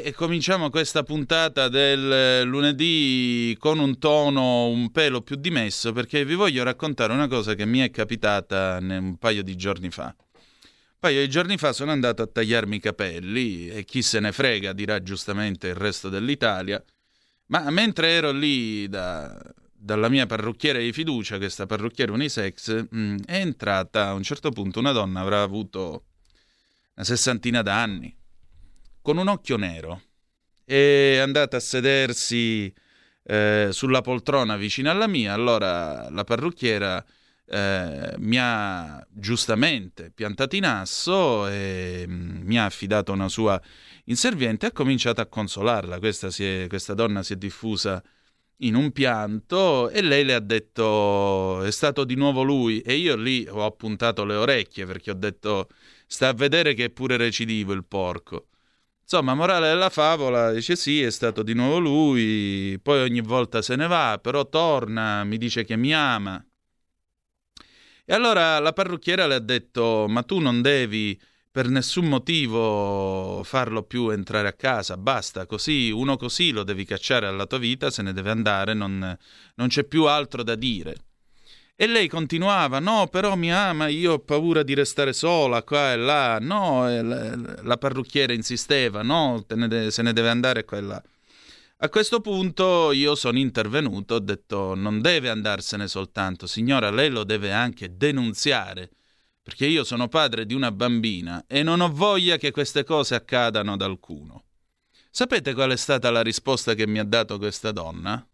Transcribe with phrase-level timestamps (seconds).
[0.00, 6.34] e cominciamo questa puntata del lunedì con un tono un pelo più dimesso perché vi
[6.34, 10.04] voglio raccontare una cosa che mi è capitata un paio di giorni fa.
[10.16, 14.32] Un paio di giorni fa sono andato a tagliarmi i capelli e chi se ne
[14.32, 16.82] frega dirà giustamente il resto dell'Italia,
[17.48, 19.38] ma mentre ero lì da,
[19.74, 24.78] dalla mia parrucchiera di fiducia, questa parrucchiera unisex, mm, è entrata a un certo punto
[24.78, 26.04] una donna, avrà avuto
[26.94, 28.20] una sessantina d'anni,
[29.02, 30.00] con un occhio nero.
[30.64, 32.72] È andata a sedersi
[33.24, 37.04] eh, sulla poltrona vicino alla mia, allora la parrucchiera
[37.44, 43.60] eh, mi ha giustamente piantato in asso e mm, mi ha affidato una sua
[44.04, 45.98] inserviente e ha cominciato a consolarla.
[45.98, 48.02] Questa, è, questa donna si è diffusa
[48.58, 53.16] in un pianto e lei le ha detto è stato di nuovo lui e io
[53.16, 55.68] lì ho appuntato le orecchie perché ho detto
[56.06, 58.46] sta a vedere che è pure recidivo il porco.
[59.12, 63.76] Insomma, morale della favola, dice sì, è stato di nuovo lui, poi ogni volta se
[63.76, 66.42] ne va, però torna, mi dice che mi ama.
[68.06, 73.82] E allora la parrucchiera le ha detto, ma tu non devi per nessun motivo farlo
[73.82, 78.00] più entrare a casa, basta, così, uno così lo devi cacciare alla tua vita, se
[78.00, 79.14] ne deve andare, non,
[79.56, 80.96] non c'è più altro da dire.
[81.74, 85.96] E lei continuava, no, però mi ama, io ho paura di restare sola qua e
[85.96, 90.80] là, no, e la, la, parrucchiera insisteva, no, ne se ne deve andare qua e
[90.80, 91.02] là.
[91.78, 97.24] A questo punto io sono intervenuto, ho detto non deve andarsene soltanto, signora, lei lo
[97.24, 98.90] deve anche denunziare,
[99.42, 103.72] perché io sono padre di una bambina e non ho voglia che queste cose accadano
[103.72, 104.44] ad alcuno.
[105.10, 108.24] Sapete qual è stata la risposta che mi ha dato questa donna?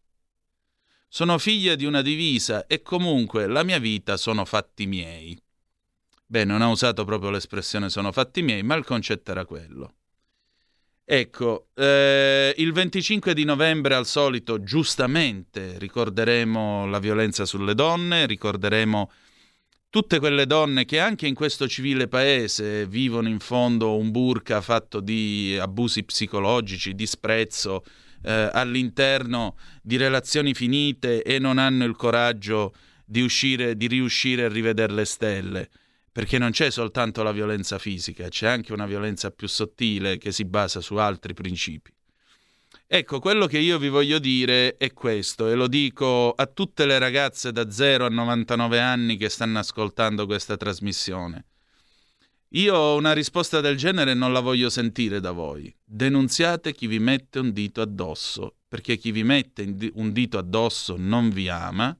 [1.10, 5.40] Sono figlia di una divisa e comunque la mia vita sono fatti miei.
[6.26, 9.94] Beh, non ha usato proprio l'espressione sono fatti miei, ma il concetto era quello.
[11.10, 19.10] Ecco, eh, il 25 di novembre al solito, giustamente, ricorderemo la violenza sulle donne, ricorderemo
[19.88, 25.00] tutte quelle donne che anche in questo civile paese vivono in fondo un burka fatto
[25.00, 27.82] di abusi psicologici, disprezzo,
[28.22, 32.74] eh, all'interno di relazioni finite e non hanno il coraggio
[33.04, 35.68] di, uscire, di riuscire a rivedere le stelle.
[36.10, 40.44] Perché non c'è soltanto la violenza fisica, c'è anche una violenza più sottile che si
[40.44, 41.92] basa su altri principi.
[42.90, 46.98] Ecco, quello che io vi voglio dire è questo, e lo dico a tutte le
[46.98, 51.44] ragazze da 0 a 99 anni che stanno ascoltando questa trasmissione.
[52.52, 55.74] Io una risposta del genere non la voglio sentire da voi.
[55.84, 61.28] Denunziate chi vi mette un dito addosso, perché chi vi mette un dito addosso non
[61.28, 61.96] vi ama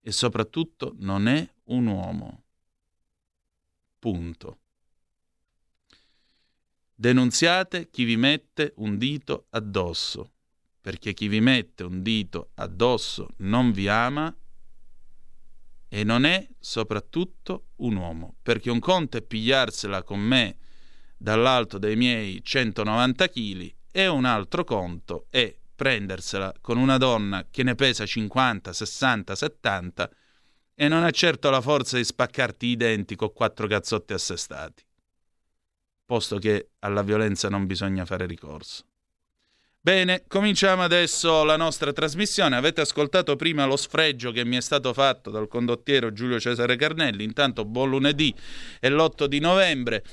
[0.00, 2.44] e soprattutto non è un uomo.
[3.98, 4.58] Punto.
[6.94, 10.30] Denunziate chi vi mette un dito addosso,
[10.80, 14.32] perché chi vi mette un dito addosso non vi ama
[15.94, 20.56] e non è soprattutto un uomo, perché un conto è pigliarsela con me
[21.18, 27.62] dall'alto dei miei 190 kg e un altro conto è prendersela con una donna che
[27.62, 30.10] ne pesa 50, 60, 70
[30.74, 34.82] e non ha certo la forza di spaccarti i denti con quattro cazzotti assestati,
[36.06, 38.86] posto che alla violenza non bisogna fare ricorso.
[39.84, 42.54] Bene, cominciamo adesso la nostra trasmissione.
[42.54, 47.24] Avete ascoltato prima lo sfregio che mi è stato fatto dal condottiero Giulio Cesare Carnelli.
[47.24, 48.32] Intanto buon lunedì
[48.78, 50.04] è l'8 di novembre.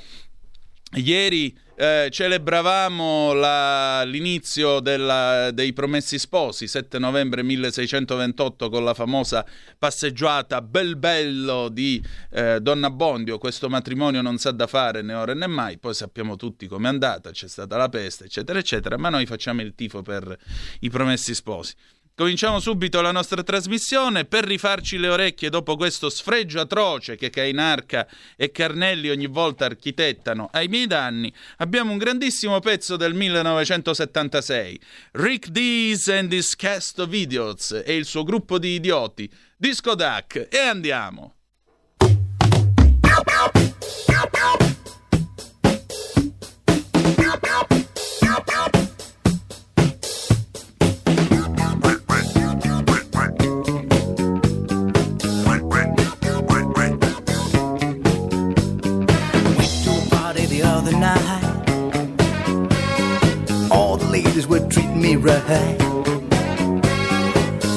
[0.96, 9.46] Ieri eh, celebravamo la, l'inizio della, dei Promessi Sposi, 7 novembre 1628, con la famosa
[9.78, 13.38] passeggiata Bel Bello di eh, Donna Bondio.
[13.38, 17.30] Questo matrimonio non sa da fare né ora né mai, poi sappiamo tutti com'è andata,
[17.30, 20.36] c'è stata la peste, eccetera, eccetera, ma noi facciamo il tifo per
[20.80, 21.75] i Promessi Sposi.
[22.19, 28.06] Cominciamo subito la nostra trasmissione per rifarci le orecchie dopo questo sfregio atroce che Cainarca
[28.36, 31.33] e Carnelli ogni volta architettano ai miei danni.
[31.60, 34.81] Abbiamo un grandissimo pezzo del 1976,
[35.13, 40.50] Rick Dees and his cast of idiots e il suo gruppo di idioti, Disco Duck,
[40.51, 41.36] e andiamo.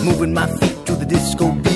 [0.05, 1.72] Moving my feet to the disco beat.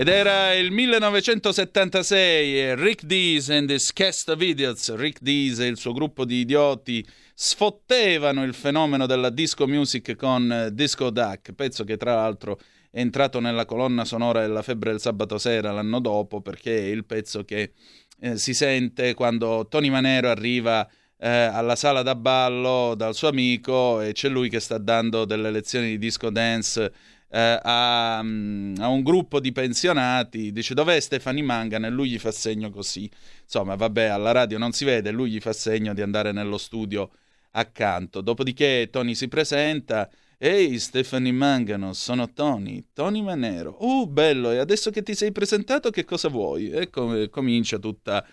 [0.00, 4.94] Ed era il 1976 e Rick Dees and his Cast of Idiots.
[4.94, 10.50] Rick Dees e il suo gruppo di idioti sfottevano il fenomeno della disco music con
[10.50, 12.58] eh, Disco Duck, pezzo che tra l'altro
[12.90, 17.04] è entrato nella colonna sonora della Febbre del Sabato Sera l'anno dopo perché è il
[17.04, 17.74] pezzo che
[18.20, 20.88] eh, si sente quando Tony Manero arriva
[21.18, 25.50] eh, alla sala da ballo dal suo amico e c'è lui che sta dando delle
[25.50, 26.90] lezioni di disco dance
[27.30, 32.18] eh, a, mm, a un gruppo di pensionati, dice dov'è Stefani Mangan e lui gli
[32.18, 33.08] fa segno così.
[33.42, 37.10] Insomma, vabbè, alla radio non si vede, lui gli fa segno di andare nello studio
[37.52, 38.20] accanto.
[38.20, 40.08] Dopodiché Tony si presenta.
[40.42, 43.76] Ehi Stefani Mangano, sono Tony, Tony Manero.
[43.84, 46.70] Uh, bello, e adesso che ti sei presentato che cosa vuoi?
[46.70, 48.26] E com- comincia tutta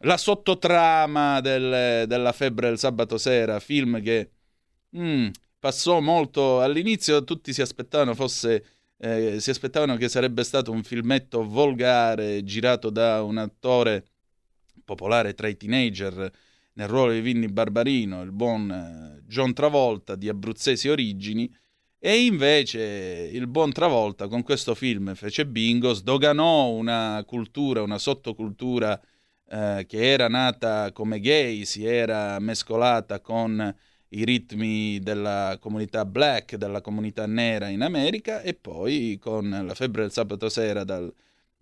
[0.00, 4.30] la sottotrama del- della febbre del sabato sera, film che
[4.96, 5.28] mm,
[5.62, 8.64] passò molto all'inizio, tutti si aspettavano fosse
[8.98, 14.06] eh, si aspettavano che sarebbe stato un filmetto volgare girato da un attore
[14.84, 16.30] popolare tra i teenager
[16.72, 21.48] nel ruolo di Vinny Barbarino, il buon eh, John Travolta di abruzzesi origini,
[21.96, 29.00] e invece il buon Travolta con questo film fece bingo, sdoganò una cultura, una sottocultura
[29.48, 33.72] eh, che era nata come gay, si era mescolata con
[34.14, 40.02] i ritmi della comunità black, della comunità nera in America e poi con la febbre
[40.02, 41.12] del sabato sera dal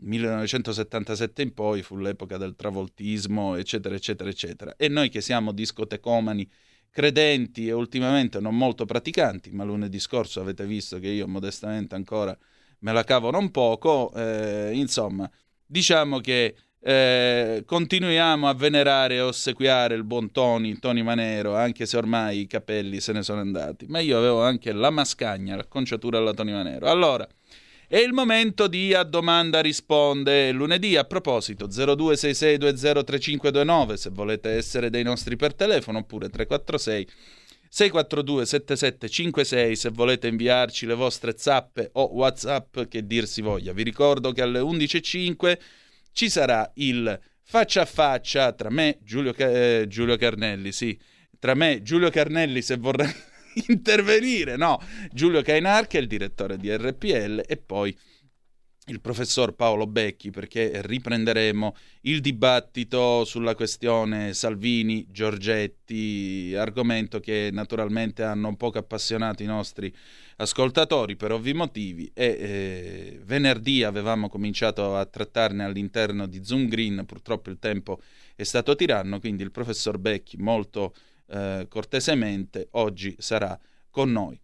[0.02, 4.76] 1977 in poi fu l'epoca del travoltismo, eccetera, eccetera, eccetera.
[4.76, 6.49] E noi che siamo discotecomani,
[6.90, 12.37] credenti e ultimamente non molto praticanti, ma lunedì scorso avete visto che io modestamente ancora
[12.80, 15.30] me la cavo non poco, eh, insomma,
[15.66, 21.99] diciamo che eh, continuiamo a venerare e ossequiare il buon Tony, Tony Manero, anche se
[21.99, 23.84] ormai i capelli se ne sono andati.
[23.87, 26.87] Ma io avevo anche la mascagna, l'acconciatura alla Tony Manero.
[26.87, 27.28] Allora,
[27.87, 30.52] è il momento di A Domanda Risponde.
[30.52, 37.08] Lunedì, a proposito, 0266203529 se volete essere dei nostri per telefono, oppure 346
[37.72, 43.72] 642 7756 se volete inviarci le vostre zappe o whatsapp che dir si voglia.
[43.72, 45.58] Vi ricordo che alle 11.05
[46.12, 50.99] ci sarà il faccia a faccia tra me, Giulio, eh, Giulio Carnelli, sì,
[51.38, 53.09] tra me, Giulio Carnelli, se vorrà
[53.69, 57.97] intervenire, no, Giulio Cainar, che è il direttore di RPL, e poi
[58.90, 68.23] il professor Paolo Becchi, perché riprenderemo il dibattito sulla questione Salvini, Giorgetti, argomento che naturalmente
[68.23, 69.94] hanno poco appassionato i nostri
[70.37, 77.04] ascoltatori per ovvi motivi e eh, venerdì avevamo cominciato a trattarne all'interno di Zoom Green,
[77.06, 78.00] purtroppo il tempo
[78.35, 80.94] è stato tiranno, quindi il professor Becchi molto
[81.28, 83.59] eh, cortesemente oggi sarà
[83.90, 84.40] con noi.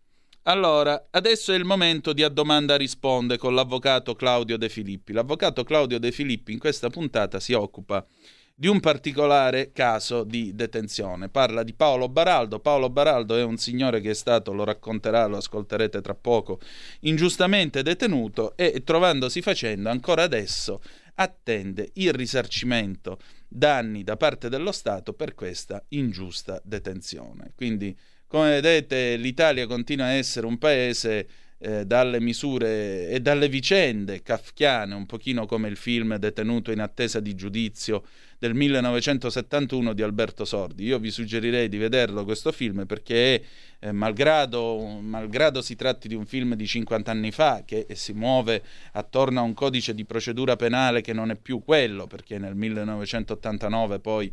[0.49, 5.13] Allora, adesso è il momento di a domanda risponde con l'avvocato Claudio De Filippi.
[5.13, 8.07] L'avvocato Claudio De Filippi in questa puntata si occupa
[8.55, 11.31] di un particolare caso di detenzione.
[11.31, 12.61] Parla di Paolo Baraldo.
[12.61, 16.61] Paolo Baraldo è un signore che è stato, lo racconterà, lo ascolterete tra poco,
[17.01, 20.81] ingiustamente detenuto e trovandosi facendo ancora adesso
[21.17, 27.51] attende il risarcimento danni da parte dello Stato per questa ingiusta detenzione.
[27.57, 27.99] Quindi,
[28.37, 31.27] come vedete, l'Italia continua a essere un paese
[31.59, 37.19] eh, dalle misure e dalle vicende kafkiane, un pochino come il film Detenuto in attesa
[37.19, 38.05] di giudizio
[38.39, 40.85] del 1971 di Alberto Sordi.
[40.85, 43.43] Io vi suggerirei di vederlo questo film perché,
[43.79, 48.63] eh, malgrado, malgrado si tratti di un film di 50 anni fa che si muove
[48.93, 53.99] attorno a un codice di procedura penale che non è più quello, perché nel 1989
[53.99, 54.31] poi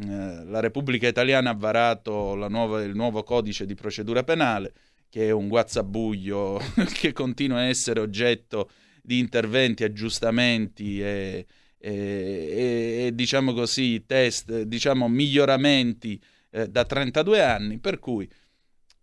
[0.00, 4.72] eh, la Repubblica Italiana ha varato nuova, il nuovo codice di procedura penale,
[5.08, 6.60] che è un guazzabuglio
[6.94, 8.70] che continua a essere oggetto
[9.02, 11.46] di interventi, aggiustamenti e,
[11.78, 16.20] e, e, e diciamo così, test, diciamo miglioramenti
[16.50, 18.28] eh, da 32 anni, per cui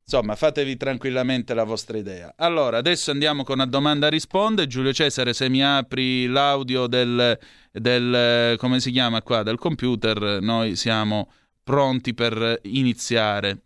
[0.09, 2.33] insomma fatevi tranquillamente la vostra idea.
[2.37, 4.65] Allora, adesso andiamo con una domanda risponde.
[4.65, 7.37] Giulio Cesare, se mi apri l'audio del,
[7.71, 11.29] del come si chiama qua, del computer, noi siamo
[11.63, 13.61] pronti per iniziare.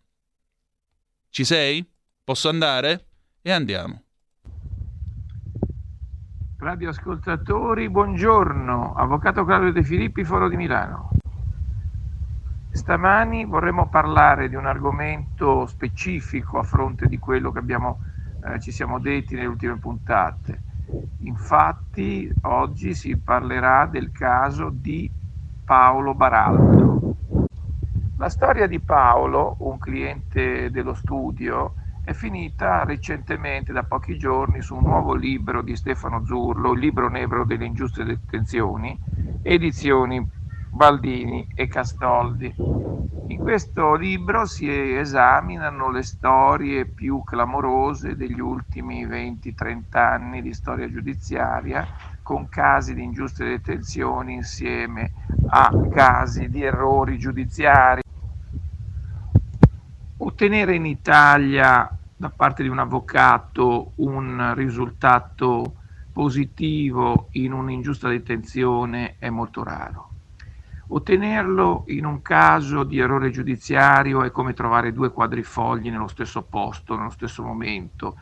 [1.29, 1.89] Ci sei?
[2.21, 3.05] Posso andare?
[3.41, 4.01] E andiamo.
[6.57, 8.95] Radioascoltatori, buongiorno.
[8.95, 11.09] Avvocato Claudio De Filippi, Foro di Milano.
[12.75, 17.99] Stamani vorremmo parlare di un argomento specifico a fronte di quello che abbiamo,
[18.43, 20.61] eh, ci siamo detti nelle ultime puntate.
[21.19, 25.09] Infatti oggi si parlerà del caso di
[25.63, 27.15] Paolo Baraldo.
[28.17, 34.75] La storia di Paolo, un cliente dello studio, è finita recentemente, da pochi giorni, su
[34.75, 38.99] un nuovo libro di Stefano Zurlo, il libro nero delle ingiuste detenzioni,
[39.43, 40.27] edizioni
[40.73, 42.53] Baldini e Castoldi.
[43.27, 50.89] In questo libro si esaminano le storie più clamorose degli ultimi 20-30 anni di storia
[50.89, 51.87] giudiziaria,
[52.23, 55.11] con casi di ingiuste detenzioni insieme
[55.49, 58.01] a casi di errori giudiziari
[60.17, 65.75] ottenere in Italia da parte di un avvocato un risultato
[66.11, 70.12] positivo in un'ingiusta detenzione è molto raro.
[70.95, 76.95] Ottenerlo in un caso di errore giudiziario è come trovare due quadrifogli nello stesso posto,
[76.95, 78.15] nello stesso momento,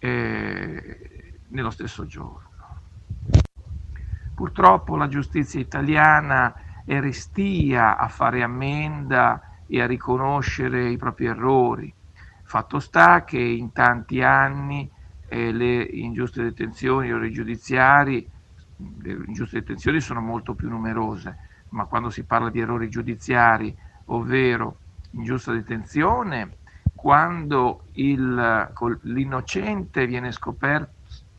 [0.00, 2.50] eh, nello stesso giorno.
[4.34, 11.94] Purtroppo la giustizia italiana è restia a fare ammenda e a riconoscere i propri errori.
[12.42, 14.90] Fatto sta che in tanti anni
[15.26, 18.28] eh, le ingiuste detenzioni o i giudiziari,
[19.00, 21.43] le ingiuste detenzioni sono molto più numerose,
[21.74, 23.76] ma quando si parla di errori giudiziari,
[24.06, 24.78] ovvero
[25.10, 26.56] ingiusta detenzione,
[26.94, 30.92] quando il, l'innocente viene scoperto,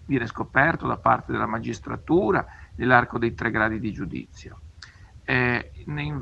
[0.05, 4.59] viene scoperto da parte della magistratura nell'arco dei tre gradi di giudizio.
[5.23, 5.71] Eh,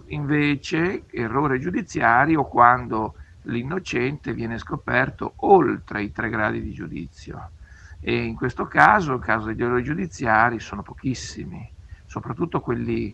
[0.07, 7.49] invece, errore giudiziario quando l'innocente viene scoperto oltre i tre gradi di giudizio.
[7.99, 11.67] E in questo caso, il caso degli errori giudiziari, sono pochissimi,
[12.05, 13.13] soprattutto quelli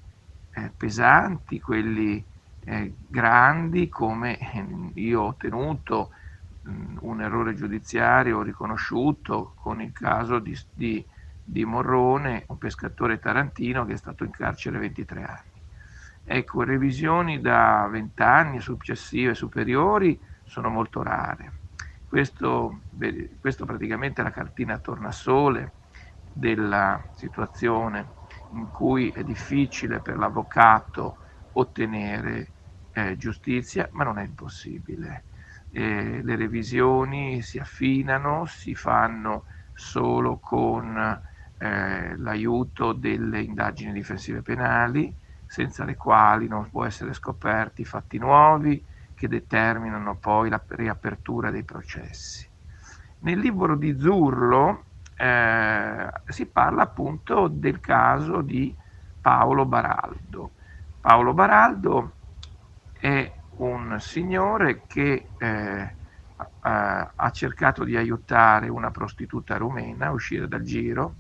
[0.66, 2.24] eh, pesanti, quelli
[2.66, 4.38] eh, grandi, come
[4.96, 6.12] io ho ottenuto
[6.62, 11.06] mh, un errore giudiziario riconosciuto con il caso di, di,
[11.44, 15.62] di Morrone, un pescatore tarantino che è stato in carcere 23 anni.
[16.24, 21.54] Ecco, revisioni da 20 anni successive superiori sono molto rare.
[22.08, 22.82] Questo,
[23.40, 25.74] questo praticamente è la cartina tornasole
[26.32, 28.18] della situazione
[28.52, 31.18] in cui è difficile per l'avvocato
[31.54, 32.52] ottenere
[32.92, 35.26] eh, giustizia, ma non è impossibile.
[35.72, 40.98] Eh, le revisioni si affinano, si fanno solo con
[41.58, 45.16] eh, l'aiuto delle indagini difensive penali,
[45.46, 51.64] senza le quali non può essere scoperti fatti nuovi che determinano poi la riapertura dei
[51.64, 52.48] processi.
[53.20, 54.86] Nel libro di Zurlo
[55.22, 58.74] eh, si parla appunto del caso di
[59.20, 60.52] Paolo Baraldo.
[61.02, 62.14] Paolo Baraldo
[62.98, 65.94] è un signore che eh,
[66.62, 71.16] ha cercato di aiutare una prostituta rumena a uscire dal giro,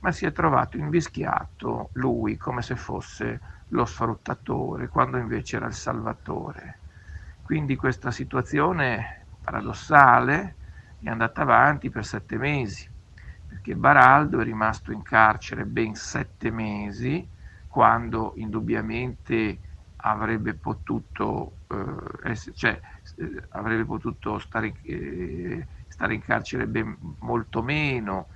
[0.00, 5.74] ma si è trovato invischiato lui come se fosse lo sfruttatore, quando invece era il
[5.74, 6.78] salvatore.
[7.42, 10.56] Quindi questa situazione paradossale
[11.00, 12.88] è andata avanti per sette mesi,
[13.48, 17.26] perché Baraldo è rimasto in carcere ben sette mesi,
[17.66, 19.58] quando indubbiamente
[19.96, 22.80] avrebbe potuto, eh, essere, cioè,
[23.16, 28.28] eh, avrebbe potuto stare, eh, stare in carcere ben, molto meno,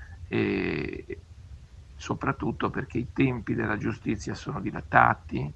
[1.94, 5.52] soprattutto perché i tempi della giustizia sono dilatati,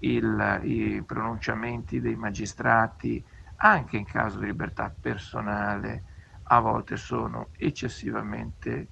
[0.00, 3.24] il, i pronunciamenti dei magistrati,
[3.56, 6.02] anche in caso di libertà personale,
[6.44, 8.88] a volte sono eccessivamente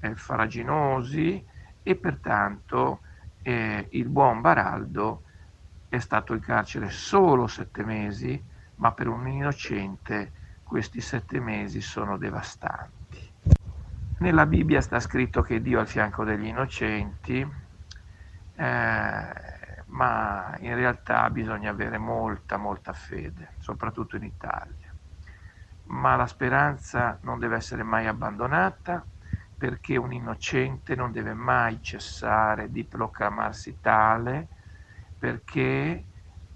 [0.00, 1.44] eh, faraginosi
[1.82, 3.00] e pertanto
[3.42, 5.22] eh, il buon Baraldo
[5.88, 8.42] è stato in carcere solo sette mesi,
[8.76, 12.96] ma per un innocente questi sette mesi sono devastanti.
[14.18, 17.46] Nella Bibbia sta scritto che Dio è al fianco degli innocenti,
[18.54, 19.32] eh,
[19.86, 24.87] ma in realtà bisogna avere molta, molta fede, soprattutto in Italia.
[25.90, 29.06] Ma la speranza non deve essere mai abbandonata
[29.56, 34.48] perché un innocente non deve mai cessare di proclamarsi tale
[35.18, 36.06] perché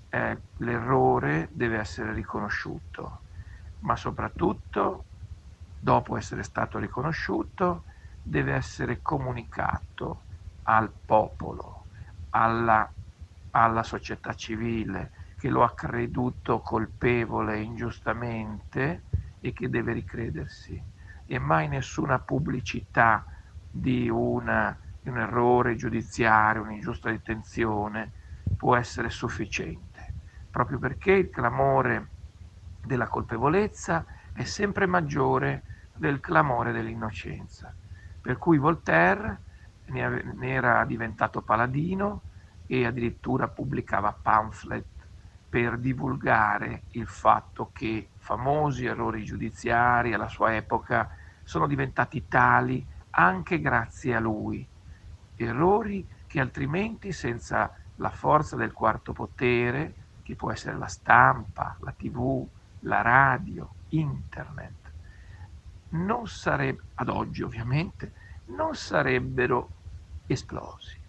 [0.09, 3.23] eh, l'errore deve essere riconosciuto,
[3.81, 5.07] ma soprattutto
[5.79, 7.85] dopo essere stato riconosciuto
[8.21, 10.25] deve essere comunicato
[10.65, 11.87] al popolo,
[12.31, 12.89] alla,
[13.51, 19.03] alla società civile che lo ha creduto colpevole ingiustamente
[19.43, 20.83] e che deve ricredersi
[21.27, 23.27] e mai nessuna pubblicità
[23.69, 28.13] di, una, un errore giudiziario, un'ingiusta detenzione
[28.57, 30.15] può essere sufficiente,
[30.49, 32.11] proprio perché il clamore
[32.81, 35.65] della colpevolezza è sempre maggiore
[35.97, 37.75] del clamore dell'innocenza.
[38.21, 39.41] Per cui Voltaire
[39.87, 42.23] ne era diventato paladino
[42.67, 44.87] e addirittura pubblicava pamphlet
[45.49, 51.11] per divulgare il fatto che famosi errori giudiziari alla sua epoca
[51.43, 54.65] sono diventati tali anche grazie a lui,
[55.35, 61.91] errori che altrimenti senza la forza del quarto potere, che può essere la stampa, la
[61.91, 62.47] tv,
[62.81, 64.93] la radio, internet,
[65.91, 68.13] non sarebbero, ad oggi ovviamente,
[68.47, 69.69] non sarebbero
[70.29, 71.01] esplosi.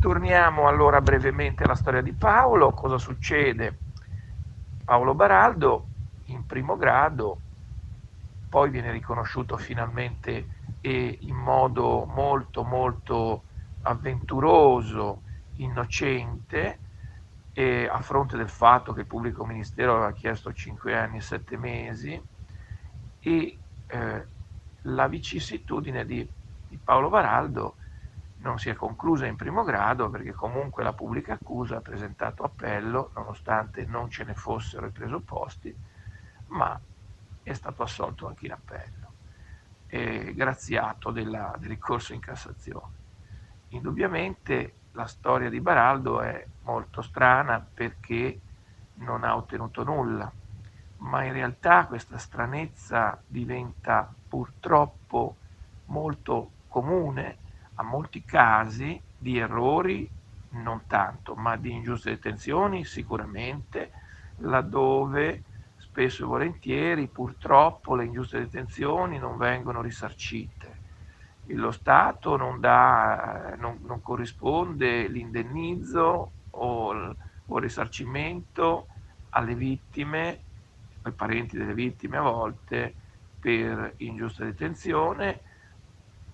[0.00, 2.72] Torniamo allora brevemente alla storia di Paolo.
[2.72, 3.88] Cosa succede?
[4.90, 5.86] Paolo Baraldo
[6.24, 7.42] in primo grado,
[8.48, 10.48] poi viene riconosciuto finalmente
[10.80, 13.44] e in modo molto molto
[13.82, 15.22] avventuroso,
[15.58, 16.80] innocente,
[17.88, 22.20] a fronte del fatto che il pubblico ministero aveva chiesto 5 anni e 7 mesi
[23.20, 24.28] e eh,
[24.80, 26.28] la vicissitudine di,
[26.66, 27.76] di Paolo Baraldo
[28.42, 33.10] non si è conclusa in primo grado perché comunque la pubblica accusa ha presentato appello
[33.14, 35.74] nonostante non ce ne fossero i presupposti,
[36.48, 36.78] ma
[37.42, 39.08] è stato assolto anche in appello
[39.86, 42.98] e graziato della, del ricorso in Cassazione.
[43.68, 48.40] Indubbiamente la storia di Baraldo è molto strana perché
[48.94, 50.30] non ha ottenuto nulla,
[50.98, 55.36] ma in realtà questa stranezza diventa purtroppo
[55.86, 57.39] molto comune
[57.80, 60.08] a molti casi di errori,
[60.52, 63.92] non tanto, ma di ingiuste detenzioni sicuramente,
[64.36, 65.42] laddove
[65.76, 70.78] spesso e volentieri purtroppo le ingiuste detenzioni non vengono risarcite.
[71.52, 77.14] Lo Stato non, dà, non, non corrisponde l'indennizzo o
[77.52, 78.86] o il risarcimento
[79.30, 80.44] alle vittime,
[81.02, 82.94] ai parenti delle vittime a volte,
[83.40, 85.40] per ingiusta detenzione,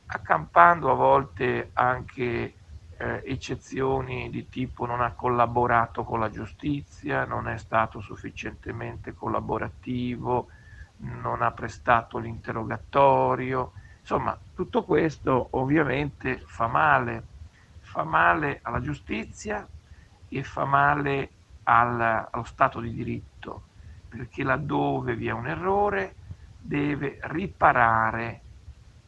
[0.07, 2.55] accampando a volte anche
[2.99, 10.49] eh, eccezioni di tipo non ha collaborato con la giustizia, non è stato sufficientemente collaborativo,
[10.99, 13.73] non ha prestato l'interrogatorio.
[14.01, 17.25] Insomma, tutto questo ovviamente fa male,
[17.81, 19.67] fa male alla giustizia
[20.29, 21.31] e fa male
[21.65, 23.63] al, allo Stato di diritto,
[24.09, 26.15] perché laddove vi è un errore
[26.59, 28.41] deve riparare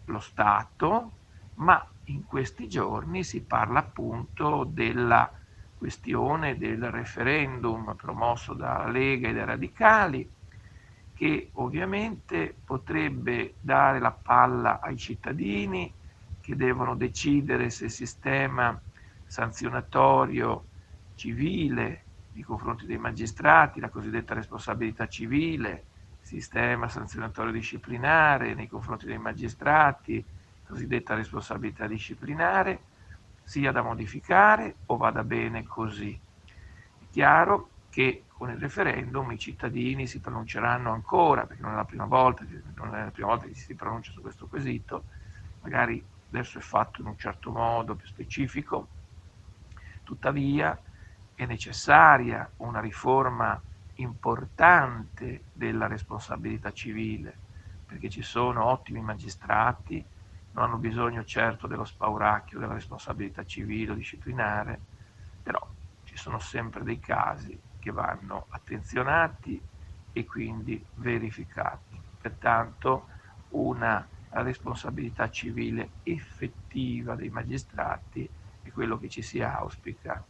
[0.09, 1.13] lo Stato,
[1.55, 5.31] ma in questi giorni si parla appunto della
[5.77, 10.31] questione del referendum promosso dalla Lega e dai radicali,
[11.15, 15.93] che ovviamente potrebbe dare la palla ai cittadini
[16.41, 18.81] che devono decidere se il sistema
[19.27, 20.65] sanzionatorio
[21.15, 25.88] civile nei confronti dei magistrati, la cosiddetta responsabilità civile,
[26.29, 30.23] sistema sanzionatorio disciplinare nei confronti dei magistrati,
[30.67, 32.83] cosiddetta responsabilità disciplinare,
[33.43, 36.21] sia da modificare o vada bene così.
[36.99, 41.87] È chiaro che con il referendum i cittadini si pronunceranno ancora, perché non è la
[41.87, 45.07] prima volta, non è la prima volta che si pronuncia su questo quesito,
[45.63, 48.89] magari adesso è fatto in un certo modo più specifico,
[50.05, 50.79] tuttavia
[51.35, 53.61] è necessaria una riforma
[53.99, 57.39] importante della responsabilità civile,
[57.85, 60.05] perché ci sono ottimi magistrati,
[60.53, 64.81] non hanno bisogno certo dello spauracchio della responsabilità civile o disciplinare,
[65.43, 65.61] però
[66.05, 69.63] ci sono sempre dei casi che vanno attenzionati
[70.13, 72.01] e quindi verificati.
[72.21, 73.09] Pertanto
[73.51, 78.29] una responsabilità civile effettiva dei magistrati
[78.63, 80.23] è quello che ci si auspica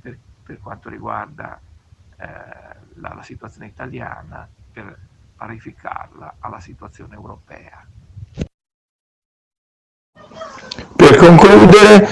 [0.00, 1.60] per, per quanto riguarda
[2.16, 4.98] la, la situazione italiana per
[5.36, 7.84] parificarla alla situazione europea.
[10.94, 12.06] Per concludere,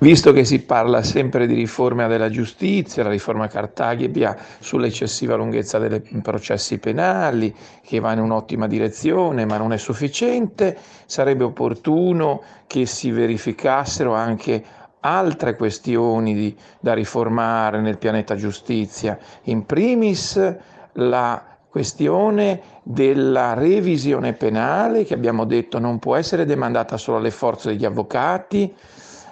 [0.00, 6.00] visto che si parla sempre di riforma della giustizia, la riforma Cartaglia sull'eccessiva lunghezza dei
[6.20, 13.12] processi penali, che va in un'ottima direzione ma non è sufficiente, sarebbe opportuno che si
[13.12, 14.64] verificassero anche
[15.04, 20.54] altre questioni di- da riformare nel pianeta giustizia, in primis
[20.94, 27.68] la questione della revisione penale che abbiamo detto non può essere demandata solo alle forze
[27.68, 28.72] degli avvocati.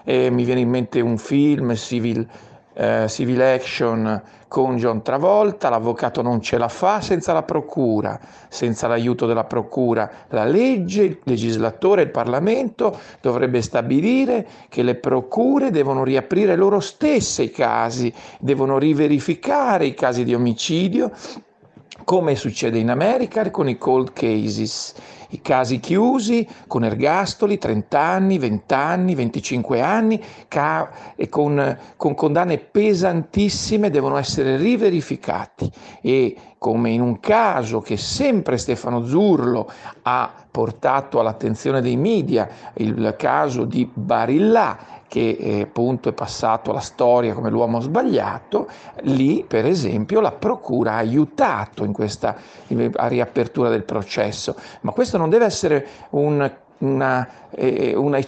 [0.05, 2.27] Eh, mi viene in mente un film, Civil,
[2.81, 8.89] eh, Civil Action, con John Travolta, l'avvocato non ce la fa senza la procura, senza
[8.89, 10.11] l'aiuto della procura.
[10.31, 17.45] La legge, il legislatore, il Parlamento dovrebbe stabilire che le procure devono riaprire loro stesse
[17.45, 21.13] i casi, devono riverificare i casi di omicidio
[22.05, 24.95] come succede in America con i cold cases,
[25.31, 30.91] i casi chiusi con ergastoli 30 anni, 20 anni, 25 anni ca-
[31.29, 35.71] con, con condanne pesantissime devono essere riverificati.
[36.01, 39.71] E come in un caso che sempre Stefano Zurlo
[40.03, 46.79] ha portato all'attenzione dei media, il caso di Barillà, che eh, appunto è passato alla
[46.79, 48.69] storia come l'uomo sbagliato,
[49.01, 52.37] lì per esempio la procura ha aiutato in questa
[52.69, 58.21] in- riapertura del processo, ma questo non deve essere un, una, eh, una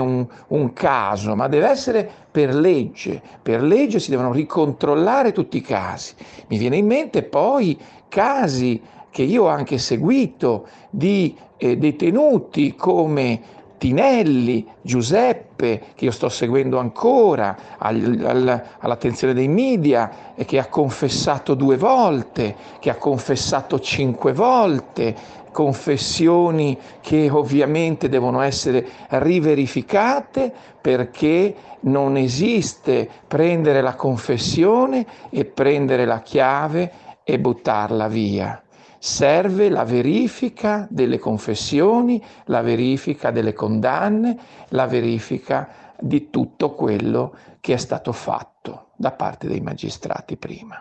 [0.00, 3.22] un, un caso, ma deve essere per legge.
[3.40, 6.14] Per legge si devono ricontrollare tutti i casi.
[6.48, 13.60] Mi viene in mente poi casi che io ho anche seguito di eh, detenuti come
[13.82, 20.08] Tinelli, Giuseppe, che io sto seguendo ancora al- al- all'attenzione dei media
[20.46, 25.16] che ha confessato due volte, che ha confessato cinque volte,
[25.50, 36.20] confessioni che ovviamente devono essere riverificate perché non esiste prendere la confessione e prendere la
[36.20, 36.92] chiave
[37.24, 38.62] e buttarla via.
[39.04, 44.38] Serve la verifica delle confessioni, la verifica delle condanne,
[44.68, 50.80] la verifica di tutto quello che è stato fatto da parte dei magistrati prima.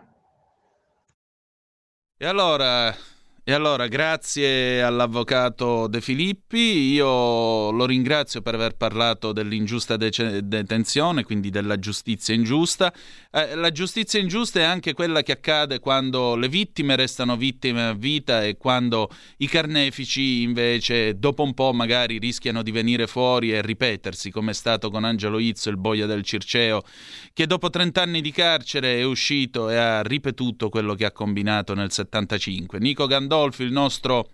[2.16, 2.94] E allora,
[3.44, 11.24] e allora, grazie all'avvocato De Filippi, io lo ringrazio per aver parlato dell'ingiusta dece- detenzione,
[11.24, 12.94] quindi della giustizia ingiusta.
[13.32, 17.94] Eh, la giustizia ingiusta è anche quella che accade quando le vittime restano vittime a
[17.94, 23.64] vita e quando i carnefici invece dopo un po' magari rischiano di venire fuori e
[23.64, 26.84] ripetersi, come è stato con Angelo Izzo, il boia del Circeo,
[27.34, 31.74] che dopo 30 anni di carcere è uscito e ha ripetuto quello che ha combinato
[31.74, 32.78] nel 75.
[32.78, 33.08] Nico
[33.42, 34.30] Gandolfi, il nostro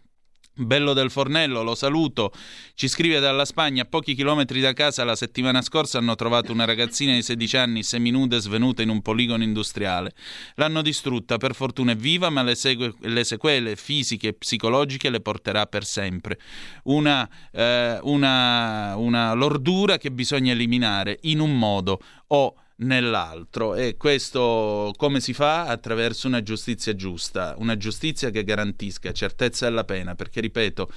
[0.59, 2.33] Bello del Fornello, lo saluto,
[2.73, 6.65] ci scrive dalla Spagna, a pochi chilometri da casa la settimana scorsa hanno trovato una
[6.65, 10.13] ragazzina di 16 anni seminuda e svenuta in un poligono industriale.
[10.55, 15.21] L'hanno distrutta, per fortuna è viva, ma le, segue- le sequele fisiche e psicologiche le
[15.21, 16.39] porterà per sempre.
[16.85, 24.93] Una, eh, una, una lordura che bisogna eliminare in un modo o nell'altro e questo
[24.97, 25.65] come si fa?
[25.65, 30.89] Attraverso una giustizia giusta, una giustizia che garantisca certezza della pena, perché ripeto,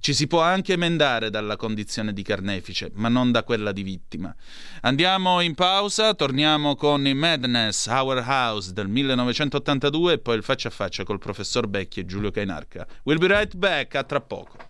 [0.00, 4.34] ci si può anche emendare dalla condizione di carnefice, ma non da quella di vittima.
[4.80, 10.68] Andiamo in pausa, torniamo con i Madness Our House del 1982 e poi il faccia
[10.68, 12.86] a faccia col professor Becchi e Giulio Cainarca.
[13.02, 14.69] We'll be right back, a tra poco.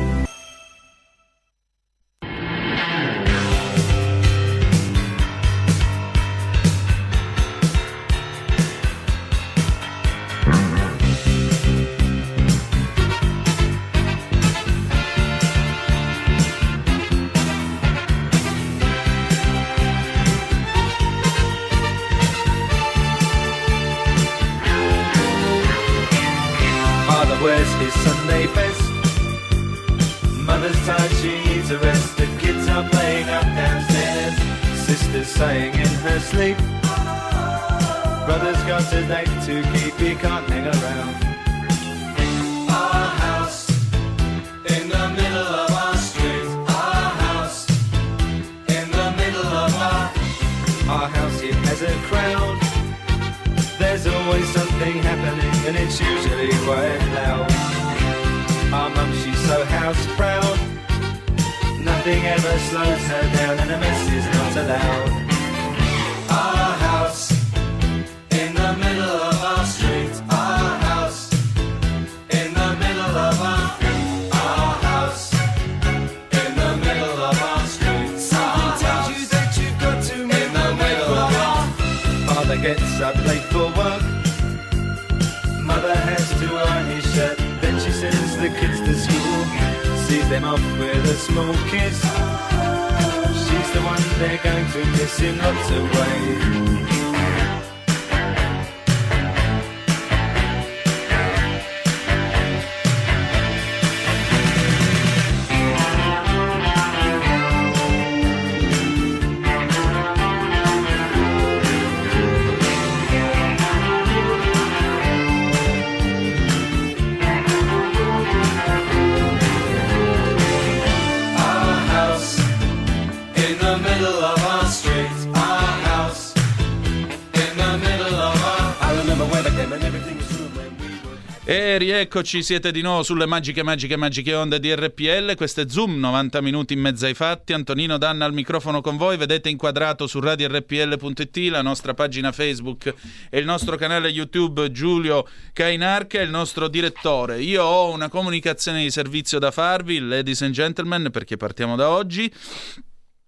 [132.01, 135.35] E rieccoci, siete di nuovo sulle magiche, magiche, magiche onde di RPL.
[135.35, 137.53] Questo è Zoom, 90 minuti in mezzo ai fatti.
[137.53, 139.17] Antonino Danna al microfono con voi.
[139.17, 142.91] Vedete inquadrato su radiorpl.it la nostra pagina Facebook
[143.29, 147.39] e il nostro canale YouTube Giulio Cainar, che è il nostro direttore.
[147.39, 152.33] Io ho una comunicazione di servizio da farvi, ladies and gentlemen, perché partiamo da oggi.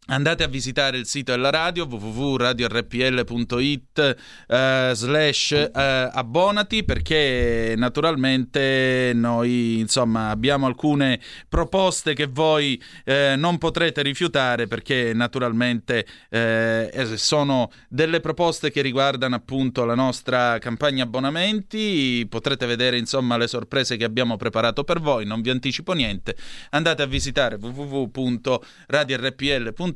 [0.07, 4.17] Andate a visitare il sito della radio www.radiorpl.it
[4.49, 13.57] eh, slash eh, abbonati perché naturalmente noi insomma abbiamo alcune proposte che voi eh, non
[13.57, 22.27] potrete rifiutare perché naturalmente eh, sono delle proposte che riguardano appunto la nostra campagna abbonamenti.
[22.29, 26.35] Potrete vedere insomma le sorprese che abbiamo preparato per voi non vi anticipo niente.
[26.71, 29.91] Andate a visitare www.radiorpl.it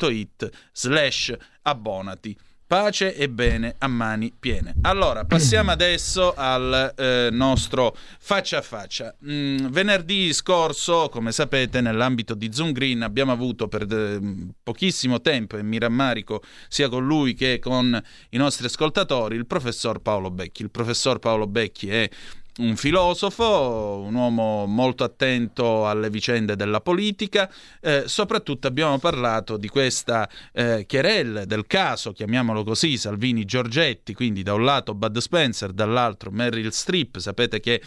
[0.72, 4.76] slash abbonati Pace e bene a mani piene.
[4.82, 9.16] Allora, passiamo adesso al eh, nostro faccia a faccia.
[9.26, 14.20] Mm, venerdì scorso, come sapete, nell'ambito di Zoom Green abbiamo avuto per de-
[14.62, 20.02] pochissimo tempo, e mi rammarico sia con lui che con i nostri ascoltatori, il professor
[20.02, 20.64] Paolo Becchi.
[20.64, 22.10] Il professor Paolo Becchi è
[22.58, 29.68] un filosofo, un uomo molto attento alle vicende della politica, eh, soprattutto abbiamo parlato di
[29.68, 36.32] questa eh, querelle, del caso, chiamiamolo così, Salvini-Giorgetti, quindi da un lato Bud Spencer, dall'altro
[36.32, 37.82] Meryl Streep, sapete che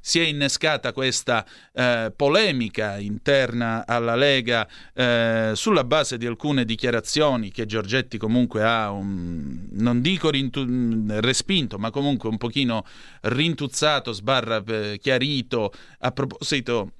[0.00, 7.50] si è innescata questa eh, polemica interna alla Lega eh, sulla base di alcune dichiarazioni
[7.50, 12.84] che Giorgetti comunque ha, un, non dico rintu- respinto, ma comunque un pochino
[13.22, 15.70] rintuzzato sbarra eh, chiarito.
[16.00, 16.92] A proposito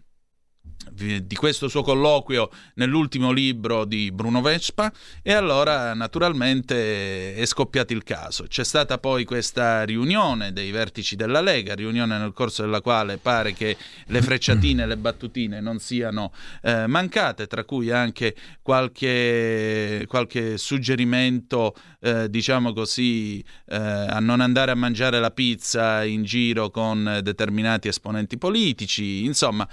[0.97, 8.03] di questo suo colloquio nell'ultimo libro di Bruno Vespa e allora naturalmente è scoppiato il
[8.03, 8.45] caso.
[8.49, 13.53] C'è stata poi questa riunione dei vertici della Lega, riunione nel corso della quale pare
[13.53, 20.57] che le frecciatine e le battutine non siano eh, mancate, tra cui anche qualche, qualche
[20.57, 27.21] suggerimento, eh, diciamo così, eh, a non andare a mangiare la pizza in giro con
[27.23, 29.69] determinati esponenti politici, insomma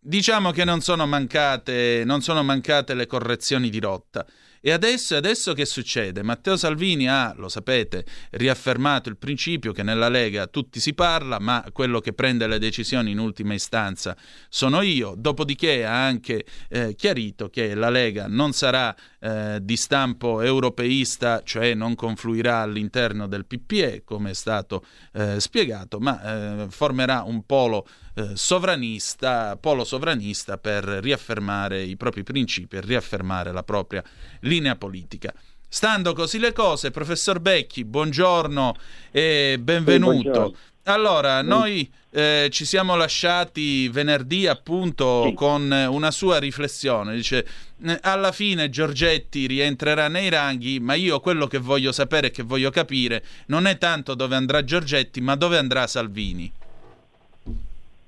[0.00, 4.26] diciamo che non sono mancate, non sono mancate le correzioni di rotta.
[4.60, 6.22] E adesso, adesso che succede?
[6.22, 11.64] Matteo Salvini ha, lo sapete, riaffermato il principio che nella Lega tutti si parla, ma
[11.72, 14.16] quello che prende le decisioni in ultima istanza
[14.48, 15.14] sono io.
[15.16, 21.74] Dopodiché ha anche eh, chiarito che la Lega non sarà eh, di stampo europeista, cioè
[21.74, 27.86] non confluirà all'interno del PPE, come è stato eh, spiegato, ma eh, formerà un polo
[28.14, 34.02] eh, sovranista, polo sovranista per riaffermare i propri principi e riaffermare la propria
[34.40, 35.32] linea politica.
[35.70, 38.74] Stando così le cose, professor Becchi, buongiorno
[39.10, 40.22] e benvenuto.
[40.22, 40.56] buongiorno.
[40.92, 47.14] Allora, noi eh, ci siamo lasciati venerdì appunto con eh, una sua riflessione.
[47.14, 47.46] Dice:
[47.84, 52.42] "Eh, Alla fine Giorgetti rientrerà nei ranghi, ma io quello che voglio sapere e che
[52.42, 56.50] voglio capire non è tanto dove andrà Giorgetti, ma dove andrà Salvini.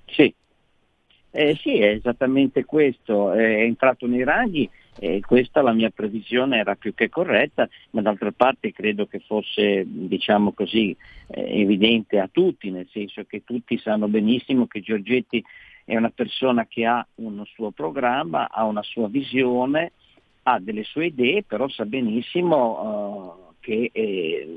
[0.06, 0.34] Sì.
[1.32, 6.74] Eh, sì, è esattamente questo, è entrato nei ranghi e questa la mia previsione era
[6.74, 10.96] più che corretta, ma d'altra parte credo che fosse, diciamo così,
[11.28, 15.42] eh, evidente a tutti, nel senso che tutti sanno benissimo che Giorgetti
[15.84, 19.92] è una persona che ha un suo programma, ha una sua visione,
[20.44, 24.48] ha delle sue idee, però sa benissimo eh, che eh,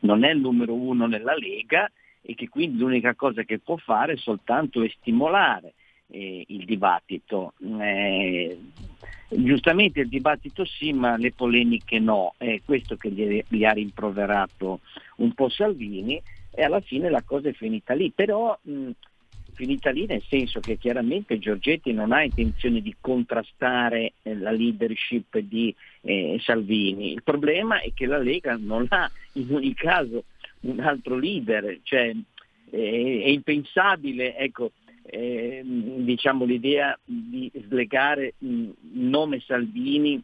[0.00, 1.90] non è il numero uno nella Lega
[2.22, 5.74] e che quindi l'unica cosa che può fare è soltanto stimolare
[6.08, 7.54] eh, il dibattito.
[9.32, 14.80] Giustamente il dibattito sì, ma le polemiche no, è questo che gli, gli ha rimproverato
[15.18, 18.90] un po' Salvini e alla fine la cosa è finita lì, però mh,
[19.52, 25.38] finita lì nel senso che chiaramente Giorgetti non ha intenzione di contrastare eh, la leadership
[25.38, 30.24] di eh, Salvini, il problema è che la Lega non ha in ogni caso
[30.62, 32.12] un altro leader, cioè
[32.70, 40.22] eh, è impensabile ecco, eh, diciamo, l'idea di slegare il nome Salvini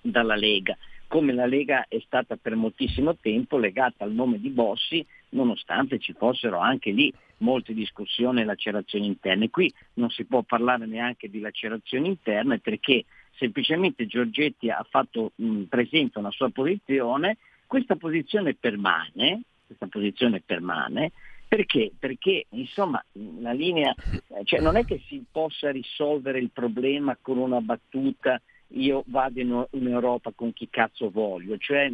[0.00, 0.76] dalla Lega,
[1.06, 6.12] come la Lega è stata per moltissimo tempo legata al nome di Bossi, nonostante ci
[6.12, 9.50] fossero anche lì molte discussioni e lacerazioni interne.
[9.50, 13.04] Qui non si può parlare neanche di lacerazioni interne perché
[13.36, 15.32] semplicemente Giorgetti ha fatto
[15.68, 21.12] presente una sua posizione, questa posizione permane, questa posizione permane
[21.54, 21.92] perché?
[21.96, 23.02] Perché insomma
[23.38, 23.94] la linea,
[24.42, 29.64] cioè non è che si possa risolvere il problema con una battuta io vado in,
[29.70, 31.88] in Europa con chi cazzo voglio, cioè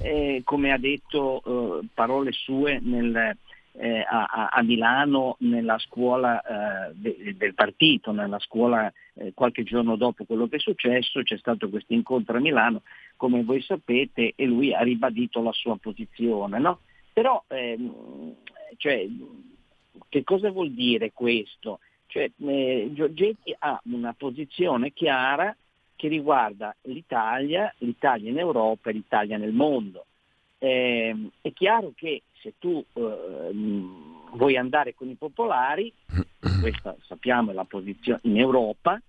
[0.00, 3.36] eh, come ha detto eh, parole sue nel,
[3.72, 9.96] eh, a, a, Milano nella scuola eh, de, del partito, nella scuola eh, qualche giorno
[9.96, 12.80] dopo quello che è successo, c'è stato questo incontro a Milano,
[13.16, 16.58] come voi sapete, e lui ha ribadito la sua posizione.
[16.58, 16.78] No?
[17.12, 18.34] Però ehm,
[18.76, 19.06] cioè,
[20.08, 21.80] che cosa vuol dire questo?
[22.06, 25.54] Cioè, eh, Giorgetti ha una posizione chiara
[25.96, 30.06] che riguarda l'Italia, l'Italia in Europa e l'Italia nel mondo.
[30.58, 33.50] Eh, è chiaro che se tu eh,
[34.32, 35.92] vuoi andare con i popolari,
[36.60, 39.00] questa sappiamo è la posizione in Europa,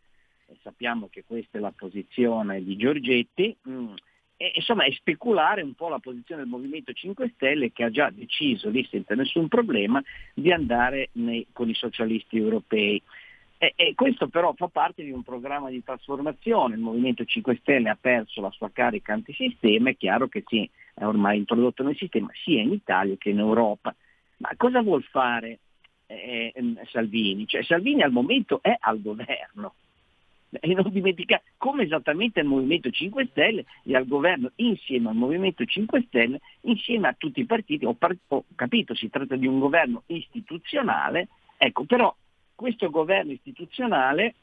[0.62, 3.94] sappiamo che questa è la posizione di Giorgetti, mh,
[4.38, 8.10] e, insomma è speculare un po' la posizione del Movimento 5 Stelle che ha già
[8.10, 10.02] deciso lì senza nessun problema
[10.34, 13.02] di andare nei, con i socialisti europei.
[13.58, 17.90] E, e, questo però fa parte di un programma di trasformazione, il Movimento 5 Stelle
[17.90, 22.30] ha perso la sua carica antisistema, è chiaro che si è ormai introdotto nel sistema
[22.44, 23.96] sia in Italia che in Europa.
[24.38, 25.60] Ma cosa vuol fare
[26.08, 26.54] eh,
[26.92, 27.48] Salvini?
[27.48, 29.76] Cioè, Salvini al momento è al governo,
[30.60, 35.66] e non dimenticare come esattamente il Movimento 5 Stelle è al governo insieme al Movimento
[35.66, 39.60] 5 Stelle, insieme a tutti i partiti, ho, par- ho capito, si tratta di un
[39.60, 42.14] governo istituzionale, ecco però
[42.54, 44.36] questo governo istituzionale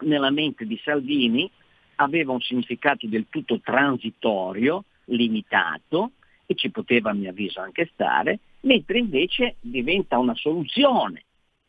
[0.00, 1.50] nella mente di Salvini
[1.96, 6.12] aveva un significato del tutto transitorio, limitato,
[6.46, 11.24] e ci poteva a mio avviso anche stare, mentre invece diventa una soluzione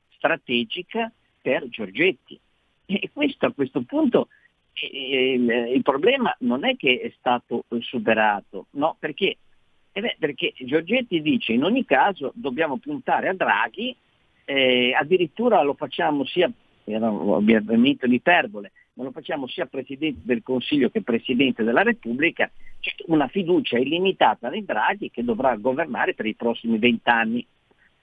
[0.09, 2.39] strategica per Giorgetti.
[2.89, 4.29] E questo a questo punto
[4.73, 5.33] eh,
[5.73, 9.37] il, problema non è che è stato superato, no, perché,
[9.91, 13.93] eh beh, perché Giorgetti dice in ogni caso dobbiamo puntare a Draghi,
[14.45, 16.49] eh, addirittura lo facciamo sia,
[16.85, 22.93] era ovviamente un'iperbole, ma lo facciamo sia Presidente del Consiglio che Presidente della Repubblica, c'è
[23.07, 27.45] una fiducia illimitata nei Draghi che dovrà governare per i prossimi vent'anni.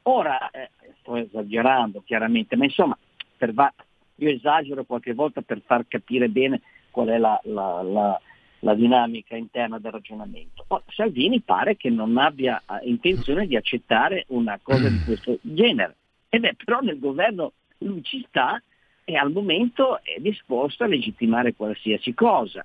[0.02, 0.68] Ora, eh,
[1.00, 2.98] sto esagerando chiaramente, ma insomma,
[3.38, 3.72] per va-
[4.16, 6.60] io esagero qualche volta per far capire bene
[6.90, 8.20] qual è la, la, la,
[8.60, 10.64] la dinamica interna del ragionamento.
[10.68, 15.96] Oh, Salvini pare che non abbia eh, intenzione di accettare una cosa di questo genere.
[16.28, 18.60] E beh, però nel governo lui ci sta
[19.04, 22.64] e al momento è disposto a legittimare qualsiasi cosa.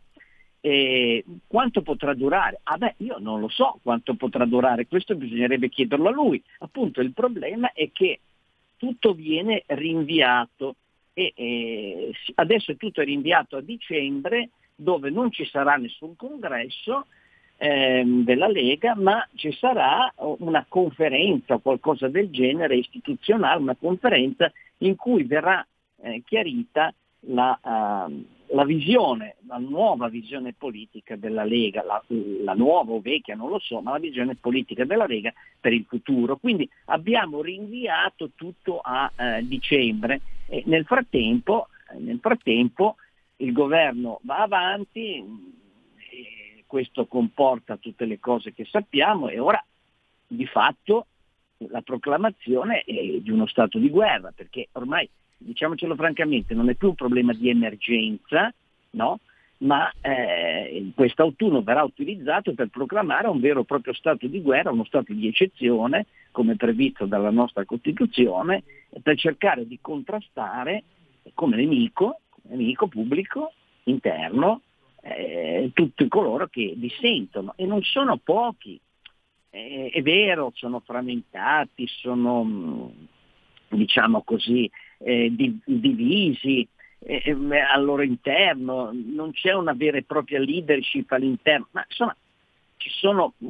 [0.61, 2.59] E quanto potrà durare?
[2.63, 6.41] Ah beh, io non lo so quanto potrà durare, questo bisognerebbe chiederlo a lui.
[6.59, 8.19] Appunto il problema è che
[8.77, 10.75] tutto viene rinviato
[11.27, 17.07] e si- adesso è tutto rinviato a dicembre dove non ci sarà nessun congresso
[17.57, 24.51] ehm, della Lega, ma ci sarà una conferenza o qualcosa del genere istituzionale, una conferenza
[24.77, 25.65] in cui verrà
[26.01, 32.93] eh, chiarita la, ehm, la visione, la nuova visione politica della Lega, la, la nuova
[32.93, 36.37] o vecchia, non lo so, ma la visione politica della Lega per il futuro.
[36.37, 42.95] Quindi abbiamo rinviato tutto a eh, dicembre e nel frattempo, eh, nel frattempo
[43.37, 45.57] il governo va avanti,
[46.65, 49.63] questo comporta tutte le cose che sappiamo e ora
[50.27, 51.07] di fatto
[51.67, 55.09] la proclamazione è di uno stato di guerra, perché ormai,
[55.39, 58.53] diciamocelo francamente, non è più un problema di emergenza,
[58.91, 59.19] no?
[59.59, 64.85] ma eh, quest'autunno verrà utilizzato per proclamare un vero e proprio stato di guerra, uno
[64.85, 68.63] stato di eccezione, come previsto dalla nostra Costituzione,
[69.01, 70.83] per cercare di contrastare
[71.33, 74.61] come nemico, nemico pubblico, interno,
[75.01, 78.79] eh, tutti coloro che dissentono e non sono pochi.
[79.49, 82.91] Eh, è vero, sono frammentati, sono mh,
[83.69, 84.69] diciamo così
[84.99, 86.67] eh, di- divisi
[86.99, 92.15] eh, eh, al loro interno, non c'è una vera e propria leadership all'interno, ma insomma
[92.77, 93.47] ci sono mh,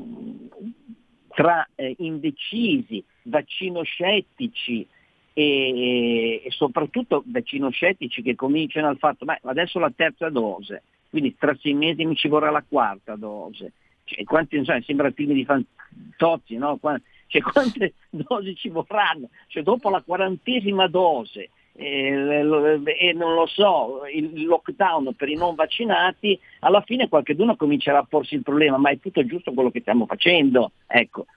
[1.29, 4.85] tra eh, indecisi, vaccino scettici
[5.33, 11.35] e, e soprattutto vaccino scettici che cominciano al fatto, ma adesso la terza dose, quindi
[11.37, 13.73] tra sei mesi mi ci vorrà la quarta dose.
[14.03, 16.77] Cioè, quanti, insomma, sembra film di fantozzi, no?
[16.77, 16.99] Qua-
[17.29, 19.29] cioè, quante dosi ci vorranno?
[19.47, 25.35] Cioè, dopo la quarantesima dose eh, lo- e non lo so, il lockdown per i
[25.35, 29.71] non vaccinati, alla fine qualcuno comincerà a porsi il problema, ma è tutto giusto quello
[29.71, 30.71] che stiamo facendo?
[30.87, 31.27] Ecco.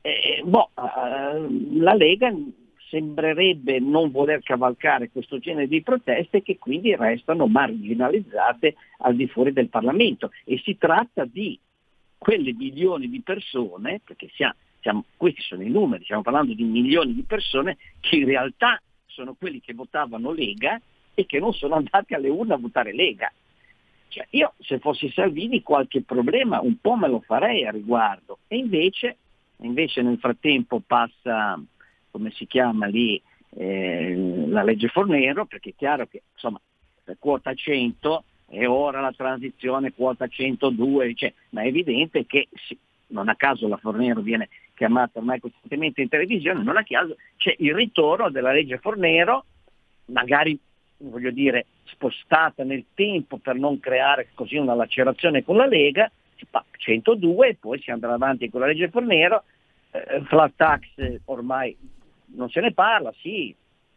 [0.00, 2.34] Eh, boh, eh, la Lega
[2.88, 9.52] sembrerebbe non voler cavalcare questo genere di proteste che quindi restano marginalizzate al di fuori
[9.52, 11.58] del Parlamento e si tratta di
[12.18, 14.54] quelle milioni di persone, perché siamo,
[14.84, 19.34] siamo- questi sono i numeri, stiamo parlando di milioni di persone che in realtà sono
[19.34, 20.78] quelli che votavano Lega
[21.14, 23.32] e che non sono andati alle urne a votare Lega.
[24.08, 28.58] Cioè, io se fossi Salvini qualche problema un po' me lo farei a riguardo e
[28.58, 29.16] invece,
[29.62, 31.58] invece nel frattempo passa,
[32.10, 33.20] come si chiama lì,
[33.56, 36.60] eh, la legge Fornero, perché è chiaro che insomma
[37.02, 42.78] per quota 100 e ora la transizione quota 102, cioè, ma è evidente che sì,
[43.08, 47.54] non a caso la Fornero viene chiamata ormai costantemente in televisione, non a caso c'è
[47.58, 49.44] il ritorno della legge Fornero,
[50.06, 50.58] magari
[50.98, 56.46] voglio dire spostata nel tempo per non creare così una lacerazione con la Lega, si
[56.50, 59.44] fa 102 e poi si andrà avanti con la legge Fornero,
[59.90, 61.76] eh, flat tax eh, ormai
[62.34, 63.54] non se ne parla, sì,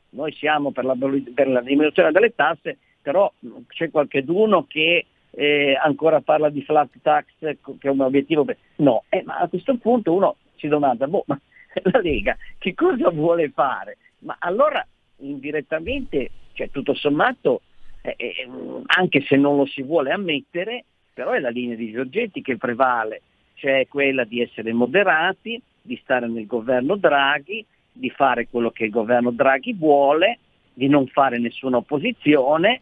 [0.10, 0.96] noi siamo per la,
[1.34, 3.32] per la diminuzione delle tasse, però
[3.68, 8.46] c'è qualcheduno che eh, ancora parla di flat tax che è un obiettivo.
[8.78, 11.40] No, eh, ma a questo punto uno si domanda, boh, ma
[11.92, 13.98] la Lega che cosa vuole fare?
[14.20, 14.86] Ma allora
[15.20, 17.62] indirettamente, cioè tutto sommato,
[18.02, 18.50] eh, eh,
[18.86, 23.22] anche se non lo si vuole ammettere, però è la linea di Giorgetti che prevale,
[23.56, 28.92] cioè quella di essere moderati, di stare nel governo Draghi, di fare quello che il
[28.92, 30.40] governo Draghi vuole,
[30.74, 32.82] di non fare nessuna opposizione.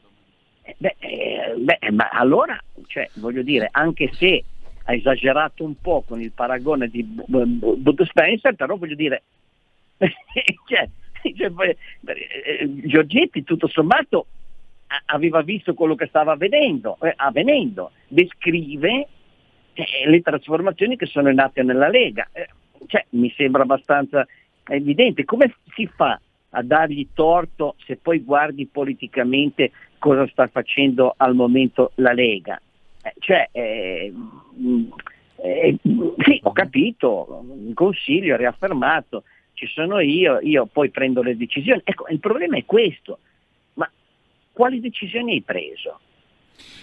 [0.64, 4.44] Eh, Beh, eh, beh, ma allora, cioè, voglio dire, anche se
[4.86, 9.24] ha esagerato un po' con il paragone di Bud Spencer, però voglio dire,
[9.98, 10.90] cioè,
[11.36, 14.28] cioè, poi, eh, Giorgetti tutto sommato
[15.08, 17.92] aveva visto quello che stava avvenendo, eh, avvenendo.
[18.08, 19.08] descrive
[19.74, 22.28] eh, le trasformazioni che sono nate nella Lega.
[22.32, 22.48] Eh,
[22.88, 24.26] cioè, mi sembra abbastanza
[24.68, 25.26] evidente.
[25.26, 26.20] Come si fa
[26.52, 32.60] a dargli torto se poi guardi politicamente cosa sta facendo al momento la Lega?
[33.06, 34.88] Eh, cioè, eh, mh,
[35.36, 35.78] eh,
[36.18, 41.82] sì, ho capito, il Consiglio ha riaffermato, ci sono io, io poi prendo le decisioni.
[41.84, 43.20] Ecco, il problema è questo,
[43.76, 43.88] ma
[44.52, 46.00] quali decisioni hai preso?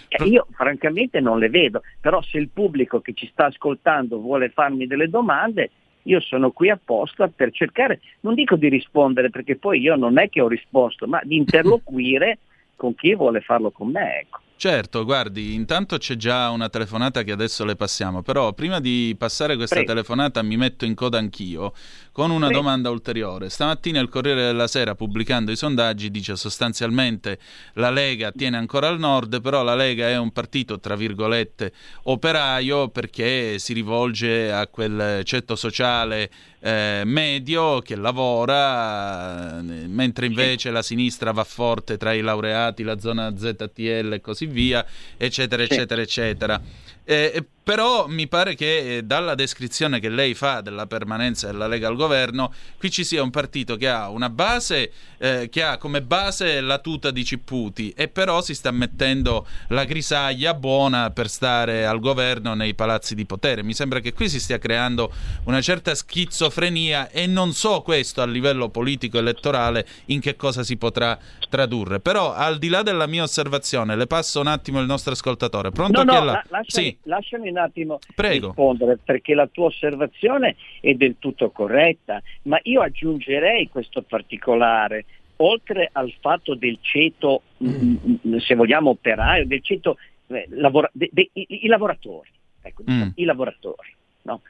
[0.07, 4.47] Eh, io francamente non le vedo, però se il pubblico che ci sta ascoltando vuole
[4.47, 5.71] farmi delle domande,
[6.03, 10.29] io sono qui apposta per cercare, non dico di rispondere perché poi io non è
[10.29, 12.37] che ho risposto, ma di interloquire
[12.77, 14.19] con chi vuole farlo con me.
[14.19, 14.39] Ecco.
[14.55, 19.55] Certo, guardi, intanto c'è già una telefonata che adesso le passiamo, però prima di passare
[19.57, 19.91] questa Prego.
[19.91, 21.73] telefonata mi metto in coda anch'io
[22.13, 22.61] con una Prego.
[22.61, 23.49] domanda ulteriore.
[23.49, 27.39] Stamattina il Corriere della Sera, pubblicando i sondaggi, dice sostanzialmente
[27.73, 31.73] la Lega tiene ancora al nord, però la Lega è un partito, tra virgolette,
[32.03, 36.29] operaio perché si rivolge a quel ceto sociale
[36.65, 42.97] eh, medio che lavora, eh, mentre invece la sinistra va forte tra i laureati, la
[42.99, 44.85] zona ZTL e così via,
[45.17, 45.73] eccetera, Sì.
[45.73, 46.61] eccetera, eccetera.
[47.05, 51.87] Eh, però mi pare che eh, dalla descrizione che lei fa della permanenza della Lega
[51.87, 56.01] al governo, qui ci sia un partito che ha una base, eh, che ha come
[56.01, 61.85] base la tuta di Cipputi e però si sta mettendo la grisaglia buona per stare
[61.85, 63.63] al governo nei palazzi di potere.
[63.63, 65.11] Mi sembra che qui si stia creando
[65.45, 70.75] una certa schizofrenia e non so questo a livello politico elettorale in che cosa si
[70.77, 71.17] potrà
[71.49, 71.99] tradurre.
[72.01, 75.71] Però al di là della mia osservazione, le passo un attimo il nostro ascoltatore.
[75.71, 76.97] Pronto No, no, la- lasciami, Sì.
[77.03, 78.47] lasciami un attimo Prego.
[78.47, 85.05] rispondere perché la tua osservazione è del tutto corretta, ma io aggiungerei questo particolare,
[85.37, 87.95] oltre al fatto del ceto, mm,
[88.27, 89.97] mm, se vogliamo operaio, del ceto,
[90.27, 92.29] eh, lavora- de- de- i, i lavoratori,
[92.61, 93.09] ecco, diciamo, Mm.
[93.15, 93.93] i lavoratori,
[94.23, 94.41] no?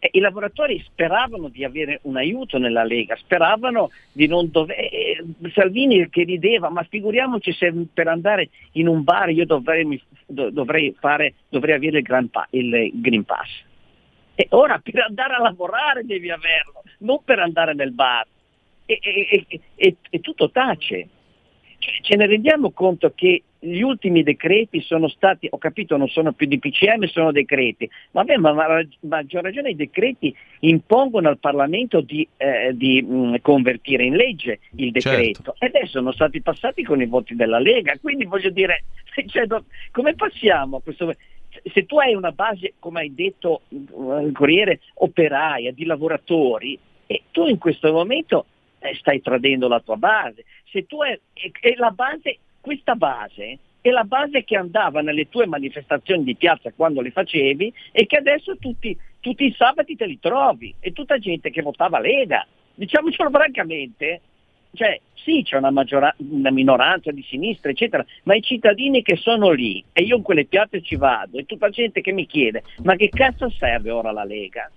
[0.00, 4.76] I lavoratori speravano di avere un aiuto nella Lega, speravano di non dover...
[5.52, 11.34] Salvini che rideva, ma figuriamoci se per andare in un bar io dovrei, dovrei fare,
[11.48, 13.48] dovrei avere il, Pa- il Green Pass.
[14.36, 18.24] E ora per andare a lavorare devi averlo, non per andare nel bar.
[18.86, 18.98] E-
[19.74, 21.08] e- e tutto tace.
[21.78, 26.32] Cioè, ce ne rendiamo conto che gli ultimi decreti sono stati, ho capito, non sono
[26.32, 32.26] più di PCM, sono decreti, ma a maggior ragione i decreti impongono al Parlamento di,
[32.36, 35.54] eh, di, mh, convertire in legge il decreto.
[35.58, 38.84] E adesso sono stati passati con i voti della Lega, quindi voglio dire,
[39.26, 41.14] cioè, do- come passiamo a questo...
[41.72, 43.76] Se tu hai una base, come hai detto mh,
[44.26, 48.46] il Corriere, operaia, di lavoratori, e tu in questo momento
[48.80, 50.44] eh, stai tradendo la tua base.
[50.70, 52.38] Se tu è, è- è la base,
[52.68, 57.72] questa base è la base che andava nelle tue manifestazioni di piazza quando le facevi
[57.92, 60.74] e che adesso tutti, tutti i sabati te li trovi.
[60.78, 62.46] E tutta gente che votava Lega.
[62.74, 64.20] Diciamocelo francamente,
[64.74, 69.50] cioè sì c'è una, maggiora- una minoranza di sinistra eccetera, ma i cittadini che sono
[69.50, 72.96] lì e io in quelle piazze ci vado e tutta gente che mi chiede ma
[72.96, 74.70] che cazzo serve ora la Lega?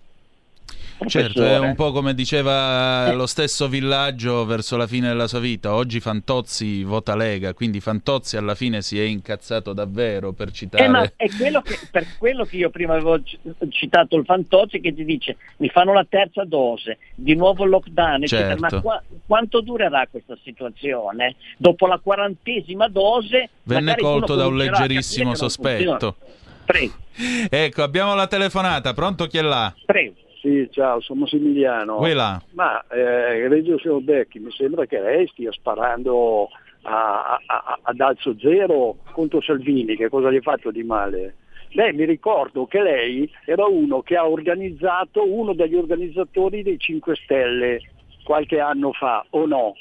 [1.08, 5.74] Certo, è un po' come diceva lo stesso villaggio verso la fine della sua vita.
[5.74, 10.84] Oggi Fantozzi vota Lega, quindi Fantozzi alla fine si è incazzato davvero per citare.
[10.84, 13.20] Eh, ma è quello che, per quello che io prima avevo
[13.70, 18.50] citato il Fantozzi che ti dice mi fanno la terza dose, di nuovo lockdown, eccetera.
[18.50, 18.76] Certo.
[18.76, 21.36] ma qua- quanto durerà questa situazione?
[21.58, 26.16] Dopo la quarantesima dose Venne colto da un leggerissimo sospetto.
[26.64, 26.94] Prego,
[27.50, 28.94] Ecco, abbiamo la telefonata.
[28.94, 29.74] Pronto chi è là?
[29.86, 30.14] prego.
[30.42, 31.98] Sì, ciao, sono Massimiliano.
[31.98, 32.42] Quella.
[32.54, 36.50] Ma eh, Reggio signor Becchi, mi sembra che lei stia sparando
[36.82, 41.36] a- a- ad alzo zero contro Salvini, che cosa gli ha fatto di male?
[41.74, 47.16] Lei mi ricordo che lei era uno che ha organizzato, uno degli organizzatori dei 5
[47.18, 47.80] Stelle
[48.24, 49.76] qualche anno fa, o no?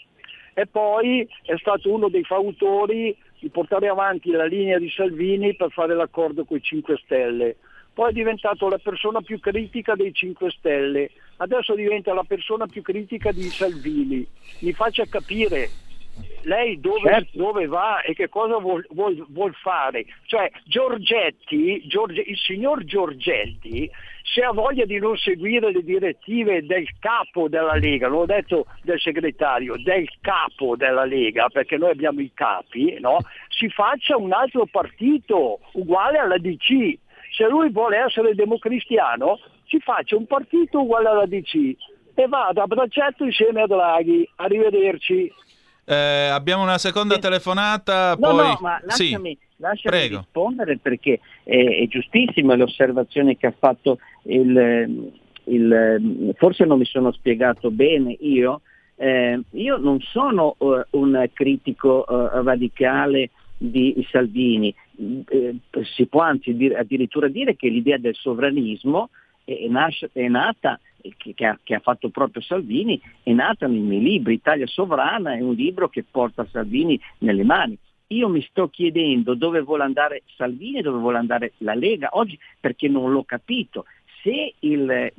[0.53, 5.71] E poi è stato uno dei fautori di portare avanti la linea di Salvini per
[5.71, 7.57] fare l'accordo con i 5 Stelle.
[7.93, 12.83] Poi è diventato la persona più critica dei 5 Stelle, adesso diventa la persona più
[12.83, 14.27] critica di Salvini.
[14.61, 15.71] Mi faccia capire
[16.43, 17.39] lei dove, Certo.
[17.39, 20.05] dove va e che cosa vuol, vuol- vuol fare.
[20.27, 23.91] Cioè Giorgetti, Giorge- il signor Giorgetti,
[24.23, 28.67] se ha voglia di non seguire le direttive del capo della Lega, non ho detto
[28.83, 33.19] del segretario, del capo della Lega, perché noi abbiamo i capi, no?
[33.49, 36.99] si faccia un altro partito uguale alla DC.
[37.31, 41.55] Se lui vuole essere democristiano, si faccia un partito uguale alla DC
[42.15, 44.29] e vada a braccetto insieme a Draghi.
[44.37, 45.33] Arrivederci.
[45.85, 45.95] Eh,
[46.29, 48.17] abbiamo una seconda telefonata.
[48.19, 48.37] No, poi...
[48.37, 49.05] no, ma Sì.
[49.11, 50.17] lasciami, lasciami prego.
[50.19, 55.11] rispondere perché è, è giustissima le osservazioni che ha fatto il,
[55.45, 58.61] il- forse non mi sono spiegato bene io.
[58.97, 63.31] Eh, io non sono eh, un critico eh, radicale
[63.63, 64.75] di Salvini,
[65.29, 65.57] Eh,
[65.95, 69.09] si può anzi dire- addirittura dire che l'idea del sovranismo
[69.45, 70.79] è, nasce- è nata,
[71.17, 74.35] che, che ha, che ha fatto proprio Salvini, è nata nei miei libri.
[74.35, 77.79] Italia Sovrana è un libro che porta Salvini nelle mani.
[78.09, 82.39] Io mi sto chiedendo dove vuole andare Salvini e dove vuole andare la Lega oggi
[82.61, 83.87] perché non l'ho capito.
[84.23, 85.13] Se il,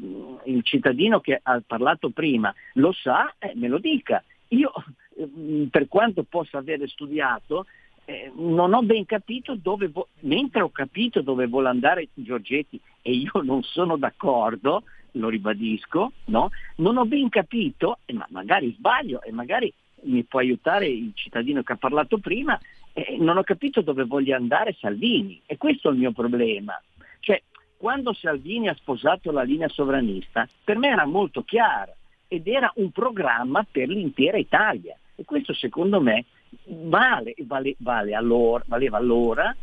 [0.45, 4.23] il cittadino che ha parlato prima lo sa, eh, me lo dica.
[4.49, 4.71] Io,
[5.17, 7.65] eh, per quanto possa avere studiato,
[8.06, 13.12] eh, non ho ben capito dove, vo- mentre ho capito dove vuole andare Giorgetti e
[13.12, 14.84] io non sono d'accordo,
[15.16, 16.49] lo ribadisco, no?
[16.78, 19.74] non ho ben capito, ma magari sbaglio e magari
[20.04, 22.60] mi può aiutare il cittadino che ha parlato prima,
[22.93, 26.80] eh, non ho capito dove voglia andare Salvini e questo è il mio problema.
[27.20, 27.41] Cioè,
[27.78, 31.95] quando Salvini ha sposato la linea sovranista, per me era molto chiara
[32.28, 36.26] ed era un programma per l'intera Italia e questo secondo me
[36.66, 39.56] vale, vale, vale allora, valeva allora,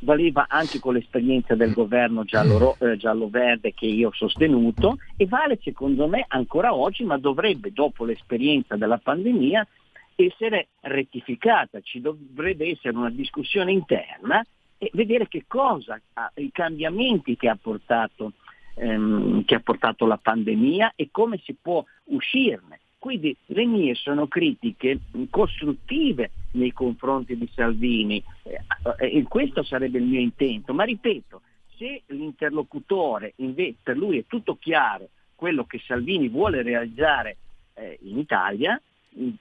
[0.00, 5.58] valeva anche con l'esperienza del governo giallo, eh, giallo-verde che io ho sostenuto e vale
[5.62, 9.66] secondo me ancora oggi, ma dovrebbe dopo l'esperienza della pandemia
[10.14, 14.44] essere rettificata, ci dovrebbe essere una discussione interna
[14.76, 16.00] e vedere che cosa,
[16.36, 18.32] i cambiamenti che ha portato,
[18.74, 22.80] ehm, che ha portato la pandemia e come si può uscirne.
[22.98, 24.98] Quindi le mie sono critiche
[25.30, 28.22] costruttive nei confronti di Salvini.
[28.42, 28.60] Eh,
[28.98, 31.42] eh, e questo sarebbe il mio intento, ma ripeto,
[31.76, 37.36] se l'interlocutore invece per lui è tutto chiaro quello che Salvini vuole realizzare
[37.74, 38.80] eh, in Italia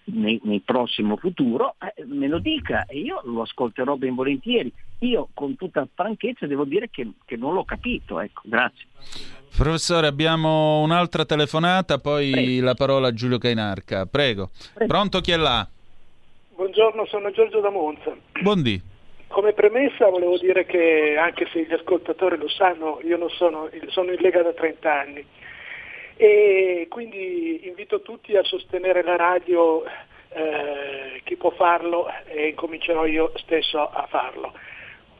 [0.05, 4.72] nei, nel prossimo futuro, eh, me lo dica e io lo ascolterò ben volentieri.
[4.99, 8.86] Io con tutta franchezza devo dire che, che non l'ho capito, ecco, grazie.
[9.55, 14.05] Professore, abbiamo un'altra telefonata, poi la parola a Giulio Cainarca.
[14.05, 14.49] Prego.
[14.86, 15.68] Pronto chi è là?
[16.55, 18.15] Buongiorno, sono Giorgio da Monza.
[18.41, 18.82] Buondì.
[19.28, 24.11] Come premessa volevo dire che anche se gli ascoltatori lo sanno, io non sono, sono
[24.11, 25.26] in Lega da 30 anni
[26.18, 29.84] e quindi invito tutti a sostenere la radio,
[30.30, 34.53] eh, chi può farlo e incomincerò io stesso a farlo.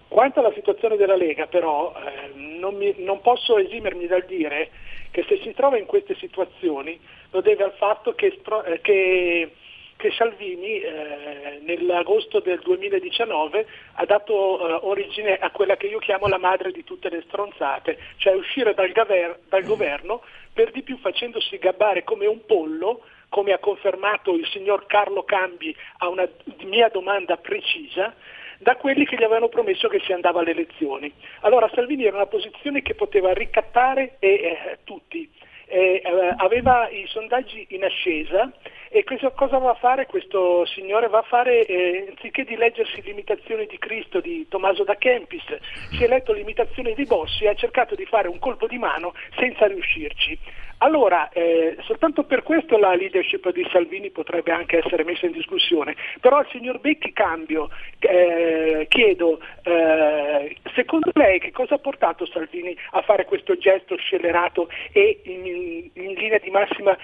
[0.08, 4.70] Quanto alla situazione della Lega però eh, non, mi- non posso esimermi dal dire
[5.12, 7.00] che se si trova in queste situazioni
[7.32, 9.52] lo deve al fatto che, eh, che-
[9.98, 16.28] che Salvini eh, nell'agosto del 2019 ha dato eh, origine a quella che io chiamo
[16.28, 20.22] la madre di tutte le stronzate, cioè uscire dal, gaver- dal governo
[20.54, 25.76] per di più facendosi gabbare come un pollo, come ha confermato il signor Carlo Cambi
[25.98, 26.28] a una
[26.64, 28.14] mia domanda precisa,
[28.60, 31.12] da quelli che gli avevano promesso che si andava alle elezioni.
[31.42, 35.30] Allora Salvini era una posizione che poteva ricattare e, eh, tutti.
[35.70, 36.02] Eh,
[36.38, 38.52] aveva i sondaggi in ascesa
[38.90, 41.10] e questo, cosa va a fare questo signore?
[41.10, 45.44] Va a fare, eh, anziché di leggersi l'imitazione di Cristo di Tommaso da Kempis,
[45.92, 49.14] si è letto l'imitazione di Bossi e ha cercato di fare un colpo di mano
[49.38, 50.40] senza riuscirci.
[50.80, 55.96] Allora, eh, soltanto per questo la leadership di Salvini potrebbe anche essere messa in discussione,
[56.22, 57.70] però al signor Becchi cambio,
[58.00, 64.70] eh, chiedo, eh, secondo lei che cosa ha portato Salvini a fare questo gesto scellerato
[64.92, 66.96] e in, in linea di massima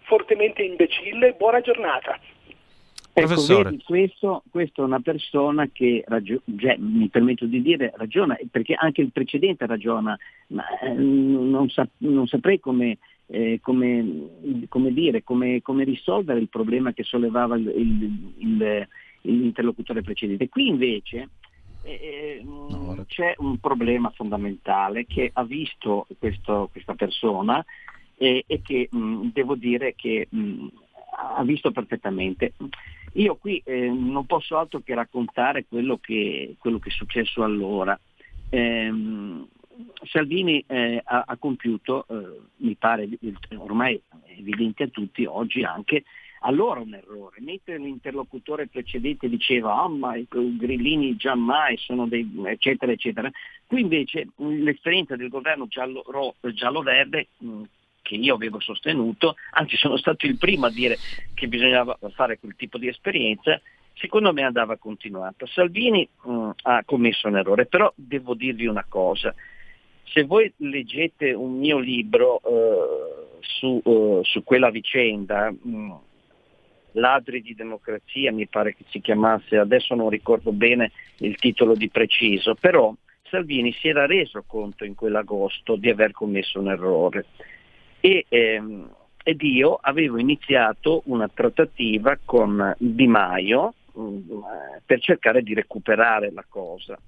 [0.00, 1.32] fortemente imbecille?
[1.32, 2.18] Buona giornata.
[3.14, 3.70] Ecco, Professore.
[3.70, 8.74] vedi, questo, questo è una persona che ragio- cioè, mi permetto di dire ragiona, perché
[8.74, 10.18] anche il precedente ragiona,
[10.48, 12.96] ma eh, non, sa- non saprei come,
[13.32, 18.88] eh, come, come dire, come, come risolvere il problema che sollevava il- il- il-
[19.22, 20.48] l'interlocutore precedente.
[20.50, 21.30] Qui invece
[21.84, 27.64] eh, mh, c'è un problema fondamentale che ha visto questo- questa persona
[28.16, 30.66] e, e che mh, devo dire che mh,
[31.36, 32.52] ha visto perfettamente.
[33.14, 37.98] Io qui eh, non posso altro che raccontare quello che, quello che è successo allora.
[40.04, 43.08] Salvini eh, ha, ha compiuto, eh, mi pare
[43.56, 44.00] ormai
[44.36, 46.04] evidente a tutti oggi anche,
[46.40, 52.90] allora un errore, mentre l'interlocutore precedente diceva ah ma i grillini giammai sono dei eccetera
[52.90, 53.30] eccetera,
[53.66, 57.62] qui invece l'esperienza del governo giallo- giallo-verde mh,
[58.02, 60.96] che io avevo sostenuto, anzi sono stato il primo a dire
[61.34, 63.60] che bisognava fare quel tipo di esperienza,
[63.94, 65.46] secondo me andava continuata.
[65.46, 69.32] Salvini mh, ha commesso un errore, però devo dirvi una cosa,
[70.04, 75.94] se voi leggete un mio libro eh, su, eh, su quella vicenda, mh,
[76.92, 81.88] Ladri di democrazia mi pare che si chiamasse, adesso non ricordo bene il titolo di
[81.88, 87.24] preciso, però Salvini si era reso conto in quell'agosto di aver commesso un errore.
[87.98, 88.90] E, ehm,
[89.24, 94.20] ed io avevo iniziato una trattativa con Di Maio mh,
[94.84, 96.98] per cercare di recuperare la cosa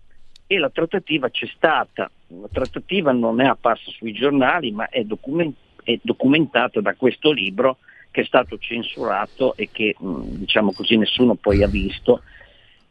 [0.54, 5.56] e la trattativa c'è stata, la trattativa non è apparsa sui giornali ma è, document-
[5.82, 7.78] è documentata da questo libro
[8.10, 12.22] che è stato censurato e che mh, diciamo così nessuno poi ha visto.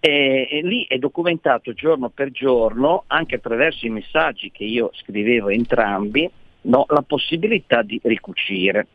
[0.01, 5.47] E, e lì è documentato giorno per giorno, anche attraverso i messaggi che io scrivevo
[5.47, 6.29] entrambi,
[6.63, 8.87] no, la possibilità di ricucire.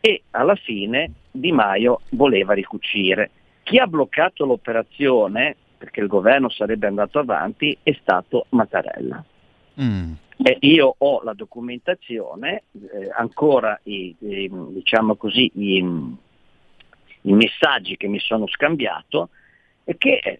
[0.00, 3.30] E alla fine Di Maio voleva ricucire.
[3.62, 9.22] Chi ha bloccato l'operazione perché il governo sarebbe andato avanti, è stato Mattarella.
[9.80, 10.12] Mm.
[10.42, 18.08] E io ho la documentazione, eh, ancora i, i- diciamo così, i, i messaggi che
[18.08, 19.28] mi sono scambiato
[19.84, 20.38] e che eh,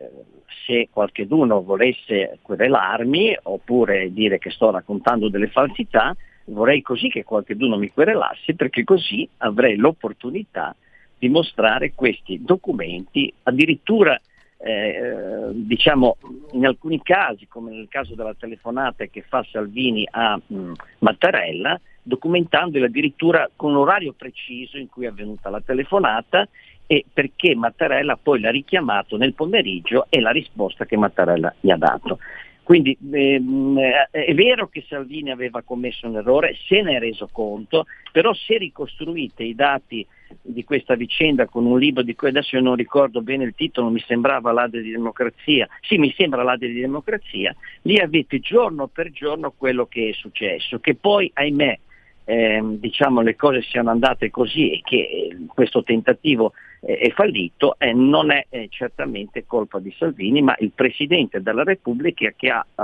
[0.66, 6.16] se qualcuno volesse querelarmi oppure dire che sto raccontando delle falsità,
[6.47, 10.74] vorrei così che qualcuno mi querelasse perché così avrei l'opportunità
[11.18, 14.18] di mostrare questi documenti, addirittura
[14.65, 16.17] eh, diciamo
[16.53, 22.85] in alcuni casi, come nel caso della telefonata che fa Salvini a mh, Mattarella, documentandoli
[22.85, 26.49] addirittura con l'orario preciso in cui è avvenuta la telefonata
[26.87, 31.77] e perché Mattarella poi l'ha richiamato nel pomeriggio e la risposta che Mattarella gli ha
[31.77, 32.19] dato.
[32.65, 37.29] Quindi ehm, eh, è vero che Salvini aveva commesso un errore, se ne è reso
[37.31, 40.05] conto, però se ricostruite i dati
[40.41, 43.91] di questa vicenda con un libro di cui adesso io non ricordo bene il titolo,
[43.91, 49.11] mi sembrava L'Ade di Democrazia, sì mi sembra L'Ade di Democrazia, lì avete giorno per
[49.11, 51.79] giorno quello che è successo, che poi ahimè
[52.25, 56.53] ehm, diciamo le cose siano andate così e che eh, questo tentativo
[56.85, 62.32] è fallito eh, non è eh, certamente colpa di Salvini, ma il Presidente della Repubblica
[62.37, 62.82] che ha eh,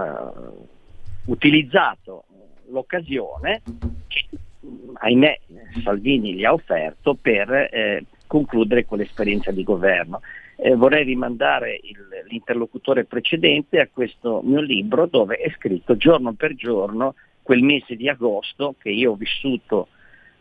[1.27, 2.25] utilizzato
[2.69, 3.63] l'occasione
[4.09, 4.27] che
[4.95, 5.39] ahimè
[5.83, 10.21] Salvini gli ha offerto per eh, concludere quell'esperienza di governo.
[10.57, 16.55] Eh, vorrei rimandare il- l'interlocutore precedente a questo mio libro dove è scritto giorno per
[16.55, 19.89] giorno quel mese di agosto che io ho vissuto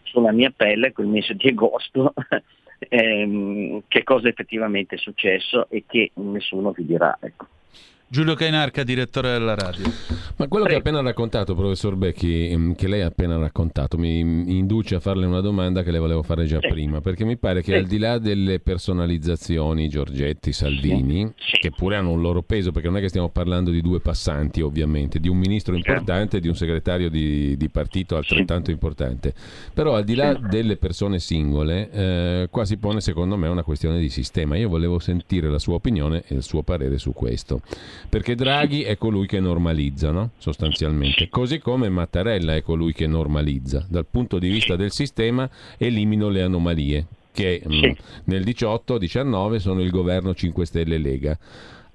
[0.03, 2.13] sulla mia pelle, quel mese di agosto,
[2.79, 7.17] ehm, che cosa effettivamente è successo e che nessuno vi dirà.
[7.19, 7.47] Ecco.
[8.11, 9.83] Giulio Cainarca, direttore della radio.
[10.37, 14.23] Ma quello che ha appena raccontato, professor Becchi, ehm, che lei ha appena raccontato, mi
[14.23, 16.69] mi induce a farle una domanda che le volevo fare già Sì.
[16.69, 17.77] prima, perché mi pare che Sì.
[17.77, 22.97] al di là delle personalizzazioni, Giorgetti, Salvini, che pure hanno un loro peso, perché non
[22.97, 26.55] è che stiamo parlando di due passanti, ovviamente, di un ministro importante e di un
[26.55, 29.33] segretario di, di partito altrettanto importante,
[29.73, 33.99] però al di là delle persone singole, eh, qua si pone secondo me una questione
[33.99, 34.55] di sistema.
[34.57, 37.61] Io volevo sentire la sua opinione e il suo parere su questo.
[38.07, 40.31] Perché Draghi è colui che normalizza, no?
[40.37, 43.85] sostanzialmente, così come Mattarella è colui che normalizza.
[43.89, 47.91] Dal punto di vista del sistema elimino le anomalie, che mh,
[48.25, 51.37] nel 18-19 sono il governo 5 Stelle Lega.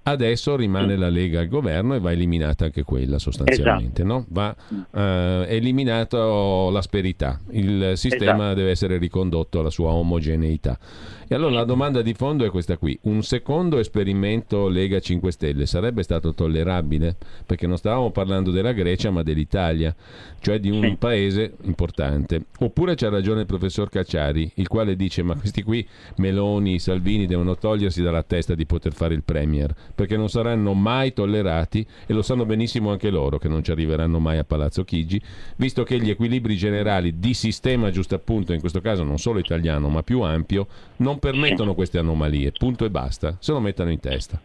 [0.06, 4.26] Adesso rimane la Lega al governo e va eliminata anche quella sostanzialmente, no?
[4.28, 4.54] va
[4.92, 8.54] eh, eliminato l'asperità, il sistema Esatto.
[8.54, 10.78] deve essere ricondotto alla sua omogeneità.
[11.26, 15.64] E allora la domanda di fondo è questa qui, un secondo esperimento Lega 5 Stelle
[15.64, 17.16] sarebbe stato tollerabile?
[17.46, 19.94] Perché non stavamo parlando della Grecia ma dell'Italia,
[20.40, 22.44] cioè di un paese importante.
[22.58, 25.86] Oppure c'ha ragione il professor Cacciari, il quale dice ma questi qui
[26.16, 31.12] Meloni, Salvini devono togliersi dalla testa di poter fare il Premier, perché non saranno mai
[31.12, 35.20] tollerati e lo sanno benissimo anche loro che non ci arriveranno mai a Palazzo Chigi,
[35.56, 39.88] visto che gli equilibri generali di sistema giusto appunto, in questo caso non solo italiano
[39.88, 40.66] ma più ampio,
[40.96, 44.40] non permettono queste anomalie, punto e basta, se lo mettano in testa.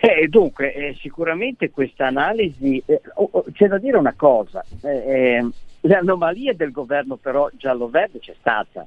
[0.00, 4.88] Eh, dunque, eh, sicuramente questa analisi, eh, oh, oh, c'è da dire una cosa, eh,
[4.88, 5.48] eh,
[5.80, 8.86] l'anomalia del governo però giallo-verde c'è stata.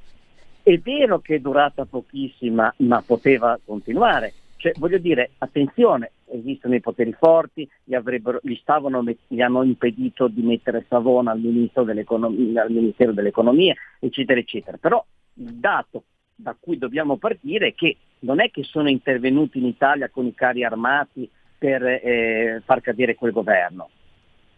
[0.63, 4.33] È vero che è durata pochissima, ma poteva continuare.
[4.61, 7.97] Cioè, voglio dire, attenzione, esistono i poteri forti, gli,
[8.43, 14.77] gli stavano gli hanno impedito di mettere Savona al, al Ministero dell'Economia, eccetera, eccetera.
[14.77, 15.03] Però
[15.33, 16.03] il dato
[16.35, 20.35] da cui dobbiamo partire è che non è che sono intervenuti in Italia con i
[20.35, 23.89] carri armati per eh, far cadere quel governo.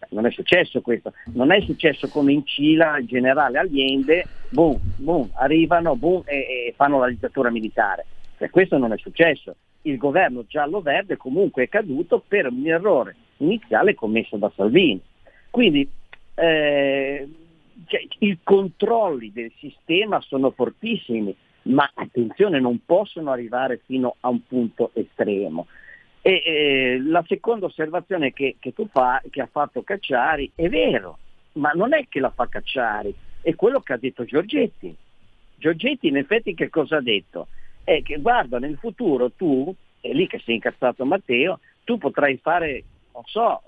[0.10, 5.30] Non è successo questo, non è successo come in Cile il generale Allende, boom, boom,
[5.36, 8.06] arrivano boom, e, e fanno la dittatura militare.
[8.38, 9.56] Cioè, questo non è successo.
[9.84, 15.02] Il governo giallo-verde comunque è caduto per un errore iniziale commesso da Salvini.
[15.50, 15.88] Quindi
[16.36, 17.28] eh,
[17.86, 24.46] cioè, i controlli del sistema sono fortissimi, ma attenzione, non possono arrivare fino a un
[24.46, 25.68] punto estremo.
[26.22, 31.18] E eh, la seconda osservazione che, che tu fa, che ha fatto Cacciari, è vero,
[31.54, 34.96] ma non è che la fa Cacciari, è quello che ha detto Giorgetti.
[35.56, 37.48] Giorgetti in effetti che cosa ha detto?
[37.84, 42.38] È che guarda, nel futuro tu, è lì che si è incazzato Matteo, tu potrai
[42.42, 43.62] fare, non so,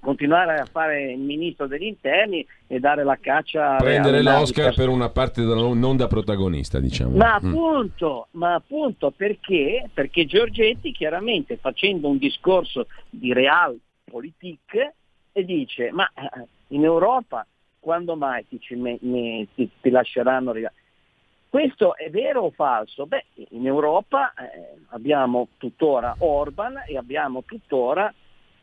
[0.00, 4.74] continuare a fare il ministro degli interni e dare la caccia Prendere alle navi l'Oscar
[4.74, 7.16] per- una parte da- non da protagonista, diciamo.
[7.16, 7.46] ma Mm.
[7.48, 9.88] appunto, ma appunto perché?
[9.94, 14.92] Perché Giorgetti chiaramente facendo un discorso di realpolitik
[15.32, 17.46] e dice ma eh, in Europa
[17.80, 20.74] quando mai ti, ci me- me- ti- ti lasceranno arrivare?
[21.54, 23.06] Questo è vero o falso?
[23.06, 28.12] Beh, in Europa eh, abbiamo tuttora Orban e abbiamo tuttora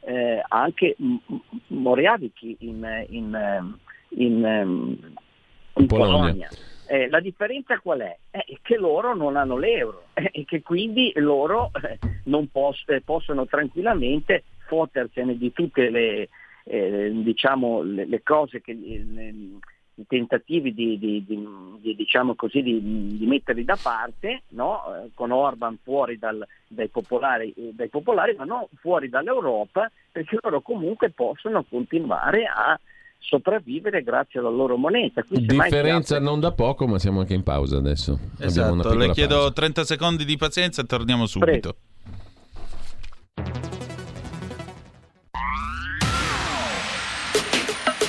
[0.02, 1.38] eh, anche M- M-
[1.68, 3.80] Morawiecki in, in, ehm,
[4.10, 5.14] in, ehm,
[5.76, 6.52] in Polonia.
[6.86, 8.18] Eh, la differenza qual è?
[8.30, 13.00] È che loro non hanno l'euro eh, e che quindi loro eh, non pos- eh,
[13.00, 16.28] possono tranquillamente fottersene di tutte le,
[16.66, 19.60] eh, diciamo, le, le cose che le-
[20.08, 21.48] tentativi di, di- di-
[21.80, 24.82] di, diciamo così, di, di metterli da parte, no?
[24.96, 30.38] Eh, con Orban fuori dal- dai, popolari, eh, dai popolari, ma non fuori dall'Europa, perché
[30.42, 32.80] loro comunque possono continuare a
[33.20, 35.24] sopravvivere grazie alla loro moneta.
[35.24, 38.20] Qui Differenza apre- non da poco, ma siamo anche in pausa adesso.
[38.40, 39.52] Esatto, le chiedo pausa.
[39.54, 41.76] 30 secondi di pazienza e torniamo subito.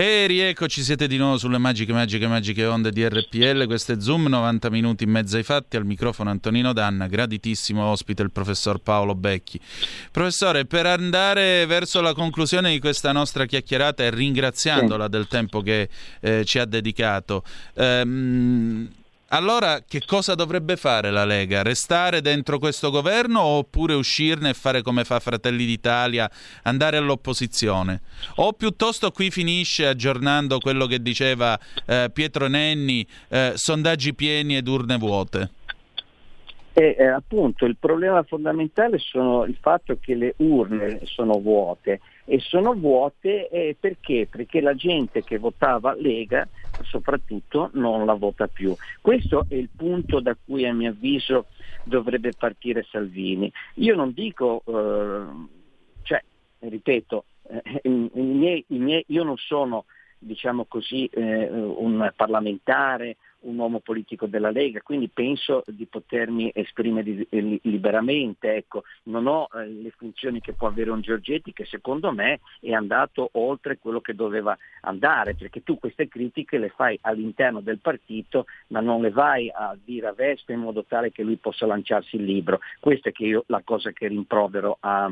[0.00, 3.66] E rieccoci, siete di nuovo sulle magiche, magiche, magiche onde di RPL.
[3.66, 5.76] Questo è Zoom, 90 minuti in mezzo ai fatti.
[5.76, 9.60] Al microfono Antonino Danna, graditissimo ospite il professor Paolo Becchi.
[10.10, 15.90] Professore, per andare verso la conclusione di questa nostra chiacchierata e ringraziandola del tempo che
[16.22, 17.44] eh, ci ha dedicato,
[17.74, 18.88] ehm,
[19.32, 21.62] allora che cosa dovrebbe fare la Lega?
[21.62, 26.30] Restare dentro questo governo oppure uscirne e fare come fa Fratelli d'Italia,
[26.62, 28.00] andare all'opposizione?
[28.36, 34.66] O piuttosto qui finisce aggiornando quello che diceva eh, Pietro Nenni, eh, sondaggi pieni ed
[34.66, 35.50] urne vuote?
[36.72, 42.38] E eh, appunto il problema fondamentale sono il fatto che le urne sono vuote e
[42.40, 44.28] sono vuote eh, perché?
[44.30, 46.48] Perché la gente che votava Lega
[46.82, 48.74] soprattutto non la vota più.
[49.00, 51.46] Questo è il punto da cui a mio avviso
[51.82, 53.52] dovrebbe partire Salvini.
[53.76, 55.24] Io non dico, eh,
[56.02, 56.22] cioè,
[56.60, 59.84] ripeto, eh, i- miei- i miei- io non sono
[60.22, 67.26] diciamo così, eh, un parlamentare, un uomo politico della Lega, quindi penso di potermi esprimere
[67.28, 68.54] li- liberamente.
[68.54, 68.84] Ecco.
[69.04, 73.30] Non ho eh, le funzioni che può avere un Giorgetti che secondo me è andato
[73.32, 78.80] oltre quello che doveva andare, perché tu queste critiche le fai all'interno del partito, ma
[78.80, 82.24] non le vai a dire a Vespa in modo tale che lui possa lanciarsi il
[82.24, 82.60] libro.
[82.78, 85.10] Questa è che io, la cosa che rimprovero a,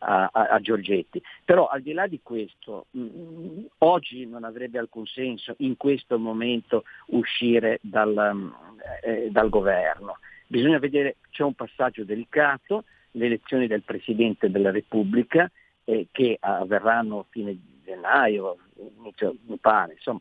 [0.00, 1.22] a, a- a Giorgetti.
[1.44, 6.84] Però al di là di questo, mh, oggi non avrebbe alcun senso in questo momento
[7.06, 8.54] uscire dal, mh,
[9.02, 10.18] eh, dal governo.
[10.46, 15.50] Bisogna vedere, c'è un passaggio delicato, le elezioni del Presidente della Repubblica
[15.84, 18.56] eh, che avverranno a fine gennaio,
[18.98, 20.20] inizio, mi pare, insomma,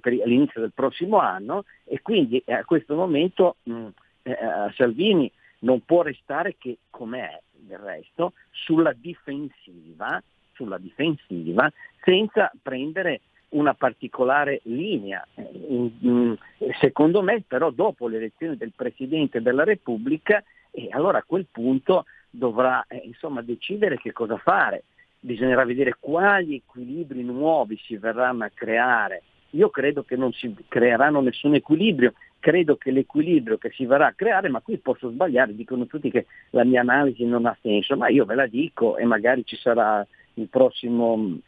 [0.00, 3.86] peri- all'inizio del prossimo anno e quindi eh, a questo momento mh,
[4.22, 4.36] eh,
[4.74, 11.70] Salvini non può restare che com'è del resto sulla difensiva, sulla difensiva
[12.02, 15.26] senza prendere una particolare linea.
[15.68, 16.36] In- in-
[16.80, 22.04] secondo me però dopo le elezioni del Presidente della Repubblica e allora a quel punto
[22.30, 24.84] dovrà eh, insomma, decidere che cosa fare.
[25.18, 29.22] Bisognerà vedere quali equilibri nuovi si verranno a creare.
[29.50, 34.12] Io credo che non si creeranno nessun equilibrio, credo che l'equilibrio che si verrà a
[34.12, 38.08] creare, ma qui posso sbagliare, dicono tutti che la mia analisi non ha senso, ma
[38.08, 41.40] io ve la dico e magari ci sarà il prossimo mh,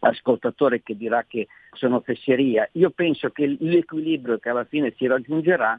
[0.00, 2.68] ascoltatore che dirà che sono fesseria.
[2.72, 5.78] Io penso che l'equilibrio che alla fine si raggiungerà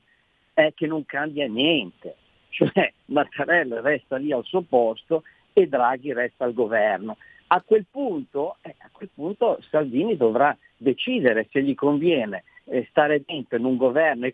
[0.53, 2.15] è che non cambia niente,
[2.49, 5.23] cioè Mattarella resta lì al suo posto
[5.53, 7.17] e Draghi resta al governo.
[7.47, 12.43] A quel punto, eh, a quel punto Salvini dovrà decidere se gli conviene
[12.89, 14.28] stare dentro in un governo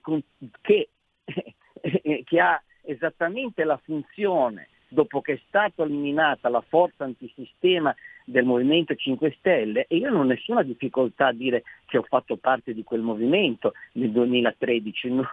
[0.62, 0.90] che,
[2.24, 7.94] che ha esattamente la funzione, dopo che è stata eliminata la forza antisistema
[8.30, 12.36] del Movimento 5 Stelle, e io non ho nessuna difficoltà a dire che ho fatto
[12.36, 15.26] parte di quel movimento nel 2013, non,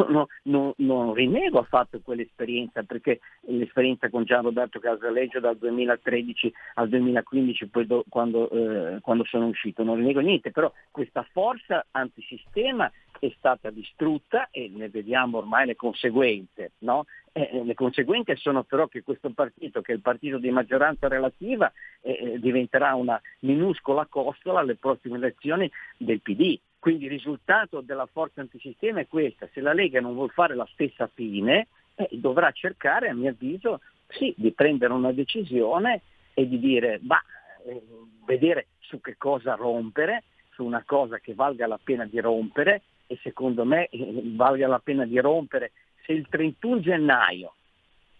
[0.43, 3.19] non- non- rinego affatto quell'esperienza perché
[3.49, 9.47] l'esperienza con Gian Roberto Casaleggio dal 2013 al 2015 poi do- quando, eh, quando sono
[9.47, 12.89] uscito, non rinego niente, però questa forza antisistema
[13.19, 16.73] è stata distrutta e ne vediamo ormai le conseguenze.
[16.79, 17.07] no?
[17.37, 21.73] Eh, le conseguenze sono però che questo partito, che è il partito di maggioranza relativa,
[22.01, 22.39] eh, eh,
[22.85, 26.59] diventerà una minuscola costola alle prossime elezioni del PD.
[26.79, 30.69] Quindi il risultato della forza antisistema è questa, se la Lega non vuole fare la
[30.73, 36.03] stessa fine, eh, dovrà cercare, a mio avviso, sì, di prendere una decisione
[36.35, 37.23] e di dire, bah,
[37.67, 37.83] eh,
[38.27, 42.83] vedere su che cosa rompere, su una cosa che valga la pena di rompere.
[43.07, 45.73] E secondo me eh, valga la pena di rompere.
[46.05, 47.55] Se il 31 gennaio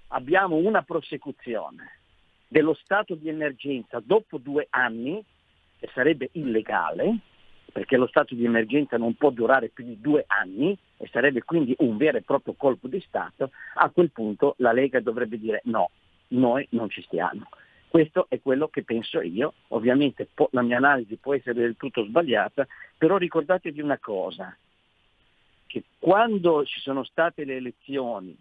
[0.09, 1.99] abbiamo una prosecuzione
[2.55, 5.21] dello stato di emergenza dopo due anni,
[5.77, 7.19] che sarebbe illegale,
[7.73, 11.75] perché lo stato di emergenza non può durare più di due anni e sarebbe quindi
[11.79, 15.91] un vero e proprio colpo di Stato, a quel punto la Lega dovrebbe dire no,
[16.29, 17.49] noi non ci stiamo.
[17.89, 22.05] Questo è quello che penso io, ovviamente po- la mia analisi può essere del tutto
[22.05, 24.57] sbagliata, però ricordatevi una cosa,
[25.67, 28.37] che quando ci sono state le elezioni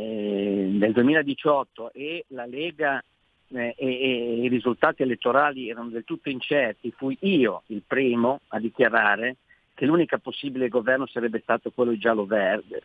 [0.00, 3.02] eh, nel 2018 e la Lega
[3.48, 8.58] eh, e, e i risultati elettorali erano del tutto incerti, fui io il primo a
[8.58, 9.36] dichiarare
[9.74, 12.82] che l'unico possibile governo sarebbe stato quello giallo-verde.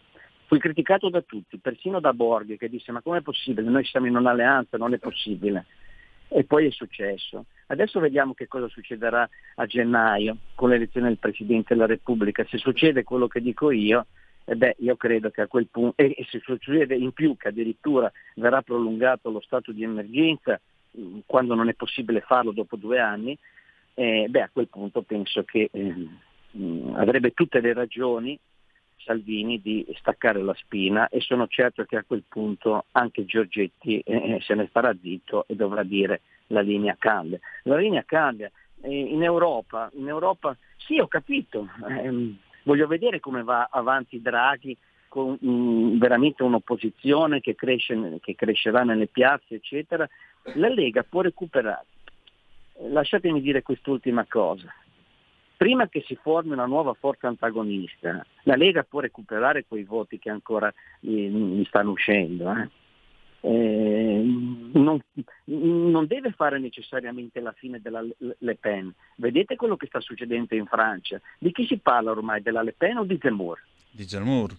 [0.48, 3.70] Fui criticato da tutti, persino da Borghi che disse ma com'è possibile?
[3.70, 5.66] Noi siamo in un'alleanza, non è possibile.
[6.28, 7.46] E poi è successo.
[7.68, 12.46] Adesso vediamo che cosa succederà a gennaio con l'elezione del Presidente della Repubblica.
[12.50, 14.06] Se succede quello che dico io,
[14.46, 17.50] eh beh, io credo che a quel punto, e, e se succede in più che
[17.50, 20.60] addirittura verrà prolungato lo stato di emergenza,
[20.92, 23.38] mh, quando non è possibile farlo dopo due anni,
[23.96, 26.10] eh, beh, a quel punto penso che eh,
[26.94, 28.40] avrebbe tutte le ragioni
[29.06, 34.40] Salvini di staccare la spina e sono certo che a quel punto anche Giorgetti eh,
[34.42, 37.40] se ne farà zitto e dovrà dire la linea cambia.
[37.64, 38.52] La linea cambia.
[38.82, 44.78] Eh, in, Europa, in Europa, sì ho capito, ehm, voglio vedere come va avanti Draghi
[45.08, 50.08] con mm, veramente un'opposizione che, cresce, che crescerà nelle piazze, eccetera.
[50.56, 51.86] La Lega può recuperare.
[52.90, 54.72] Lasciatemi dire quest'ultima cosa
[55.56, 60.30] prima che si formi una nuova forza antagonista, la Lega può recuperare quei voti che
[60.30, 62.52] ancora gli stanno uscendo.
[62.52, 62.70] eh.
[63.48, 64.24] Eh,
[64.74, 65.00] non,
[65.44, 68.92] non deve fare necessariamente la fine della Le Le Pen.
[69.18, 71.22] Vedete quello che sta succedendo in Francia.
[71.38, 72.42] Di chi si parla ormai?
[72.42, 73.62] Della Le Pen o di Zemmour?
[73.92, 74.52] Di Zemmour.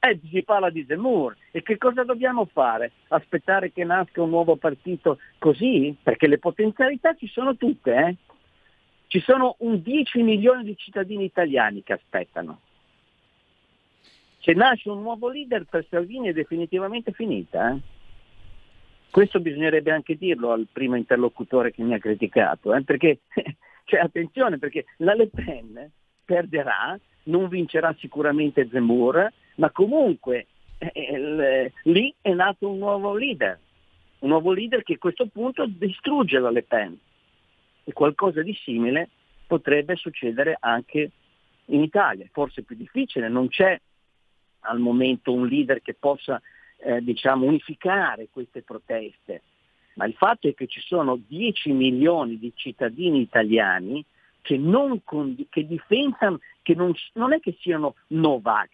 [0.00, 1.36] Eh, si parla di Zemmour.
[1.52, 2.90] E che cosa dobbiamo fare?
[3.08, 5.96] Aspettare che nasca un nuovo partito così?
[6.02, 8.16] Perché le potenzialità ci sono tutte, eh?
[9.06, 12.60] Ci sono un 10 milioni di cittadini italiani che aspettano.
[14.40, 17.70] Se nasce un nuovo leader per Salvini è definitivamente finita.
[17.70, 17.98] eh.
[19.10, 23.20] Questo bisognerebbe anche dirlo al primo interlocutore che mi ha criticato, eh, perché,
[23.84, 25.90] cioè, attenzione, perché la Le Pen
[26.24, 30.46] perderà, non vincerà sicuramente Zemmour, ma comunque
[30.78, 33.58] eh, eh, lì è nato un nuovo leader,
[34.20, 36.96] un nuovo leader che a questo punto distrugge la Le Pen.
[37.82, 39.08] E qualcosa di simile
[39.46, 41.10] potrebbe succedere anche
[41.66, 43.78] in Italia, forse più difficile, non c'è
[44.60, 46.40] al momento un leader che possa
[46.82, 49.42] eh, diciamo, unificare queste proteste,
[49.94, 54.04] ma il fatto è che ci sono 10 milioni di cittadini italiani
[54.42, 58.70] che, non condi- che difendano, che non, non è che siano Novax,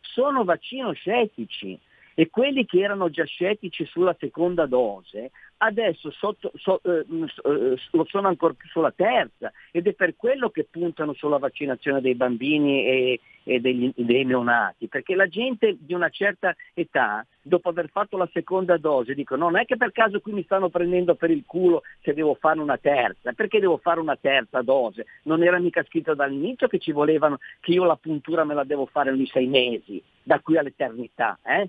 [0.00, 1.78] sono vaccino scettici.
[2.14, 7.76] E quelli che erano già scettici sulla seconda dose adesso sotto- so- eh, s- eh,
[7.92, 12.14] lo sono ancora più sulla terza ed è per quello che puntano sulla vaccinazione dei
[12.14, 17.88] bambini e, e degli- dei neonati, perché la gente di una certa età, dopo aver
[17.90, 21.30] fatto la seconda dose, dico non è che per caso qui mi stanno prendendo per
[21.30, 25.06] il culo se devo fare una terza, perché devo fare una terza dose?
[25.24, 28.86] Non era mica scritto dall'inizio che ci volevano, che io la puntura me la devo
[28.86, 31.68] fare ogni sei mesi, da qui all'eternità, eh?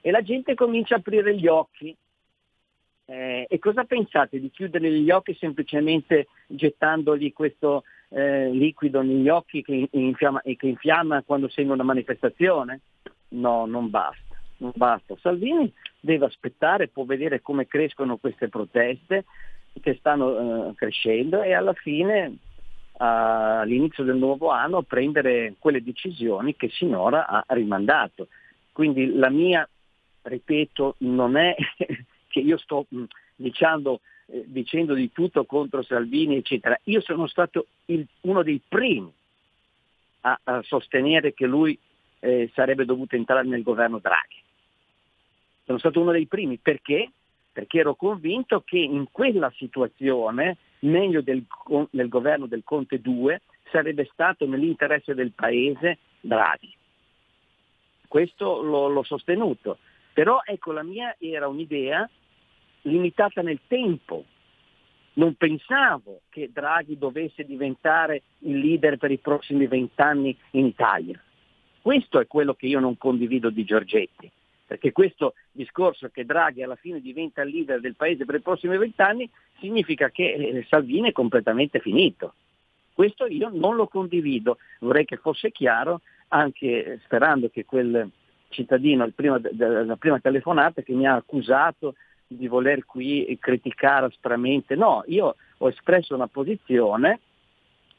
[0.00, 1.94] E la gente comincia a aprire gli occhi.
[3.08, 9.62] Eh, e cosa pensate di chiudere gli occhi semplicemente gettandogli questo eh, liquido negli occhi
[9.62, 12.80] che infiamma, che infiamma quando segue una manifestazione?
[13.28, 15.14] No, non basta, non basta.
[15.20, 19.24] Salvini deve aspettare, può vedere come crescono queste proteste
[19.80, 22.38] che stanno eh, crescendo e alla fine
[22.98, 28.28] all'inizio del nuovo anno prendere quelle decisioni che sinora ha rimandato.
[28.72, 29.68] Quindi la mia,
[30.22, 31.54] ripeto, non è
[32.36, 33.04] che io sto mh,
[33.36, 36.78] diciamo eh, dicendo di tutto contro Salvini, eccetera.
[36.84, 39.10] Io sono stato il- uno dei primi
[40.20, 41.78] a, a sostenere che lui
[42.18, 44.42] eh, sarebbe dovuto entrare nel governo Draghi.
[45.64, 47.10] Sono stato uno dei primi perché?
[47.52, 51.42] Perché ero convinto che in quella situazione, meglio del,
[51.90, 56.74] del governo del Conte 2, sarebbe stato nell'interesse del Paese Draghi.
[58.06, 59.78] Questo l'ho, l'ho sostenuto.
[60.12, 62.08] Però ecco, la mia era un'idea
[62.86, 64.24] limitata nel tempo.
[65.14, 71.20] Non pensavo che Draghi dovesse diventare il leader per i prossimi vent'anni in Italia.
[71.80, 74.30] Questo è quello che io non condivido di Giorgetti,
[74.66, 78.76] perché questo discorso che Draghi alla fine diventa il leader del paese per i prossimi
[78.76, 79.30] vent'anni
[79.60, 82.34] significa che eh, Salvini è completamente finito.
[82.92, 88.10] Questo io non lo condivido, vorrei che fosse chiaro, anche eh, sperando che quel
[88.48, 91.94] cittadino, prima- la prima telefonata che mi ha accusato
[92.26, 97.20] di voler qui criticare aspramente, no, io ho espresso una posizione,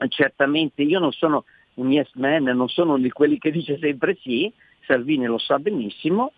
[0.09, 4.51] certamente io non sono un yes man, non sono di quelli che dice sempre sì,
[4.85, 6.33] Salvini lo sa benissimo,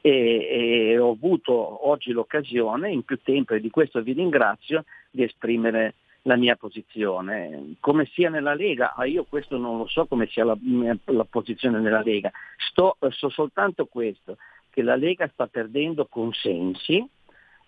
[0.00, 5.22] e, e ho avuto oggi l'occasione, in più tempo, e di questo vi ringrazio, di
[5.22, 7.74] esprimere la mia posizione.
[7.80, 10.56] Come sia nella Lega, ah, io questo non lo so come sia la,
[11.04, 14.36] la posizione nella Lega, Sto- so soltanto questo,
[14.70, 17.06] che la Lega sta perdendo consensi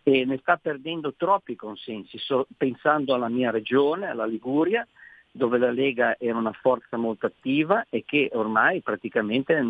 [0.07, 4.87] e ne sta perdendo troppi consensi, So- pensando alla mia regione, alla Liguria,
[5.33, 9.61] dove la Lega era una forza molto attiva e che ormai praticamente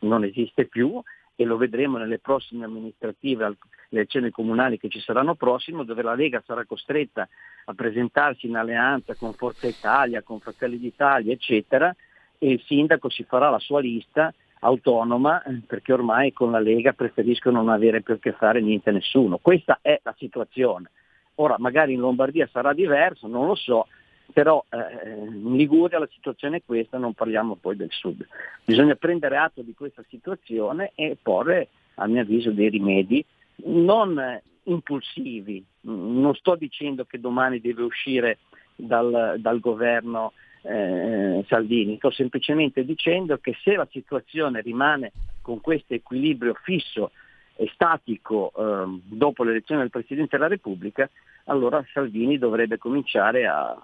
[0.00, 1.02] non esiste più
[1.34, 3.56] e lo vedremo nelle prossime amministrative, le
[4.00, 7.26] elezioni comunali che ci saranno prossimo, dove la Lega sarà costretta
[7.64, 11.94] a presentarsi in alleanza con Forza Italia, con Fratelli d'Italia, eccetera,
[12.36, 16.92] e il sindaco si farà la sua lista autonoma eh, perché ormai con la Lega
[16.92, 19.38] preferiscono non avere più a che fare niente a nessuno.
[19.38, 20.90] Questa è la situazione.
[21.36, 23.86] Ora magari in Lombardia sarà diverso, non lo so,
[24.32, 28.26] però eh, in Liguria la situazione è questa, non parliamo poi del sud.
[28.64, 33.24] Bisogna prendere atto di questa situazione e porre, a mio avviso, dei rimedi
[33.64, 35.64] non eh, impulsivi.
[35.82, 38.38] Non sto dicendo che domani deve uscire
[38.74, 40.32] dal, dal governo
[40.62, 47.10] eh, Salvini, sto semplicemente dicendo che se la situazione rimane con questo equilibrio fisso
[47.56, 51.08] e statico ehm, dopo l'elezione del Presidente della Repubblica,
[51.44, 53.76] allora Salvini dovrebbe cominciare a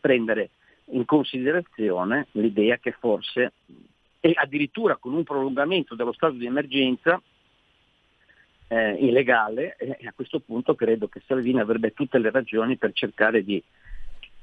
[0.00, 0.50] prendere
[0.90, 3.52] in considerazione l'idea che forse,
[4.20, 7.20] e addirittura con un prolungamento dello stato di emergenza
[8.68, 13.42] eh, illegale, e a questo punto credo che Salvini avrebbe tutte le ragioni per cercare
[13.42, 13.62] di,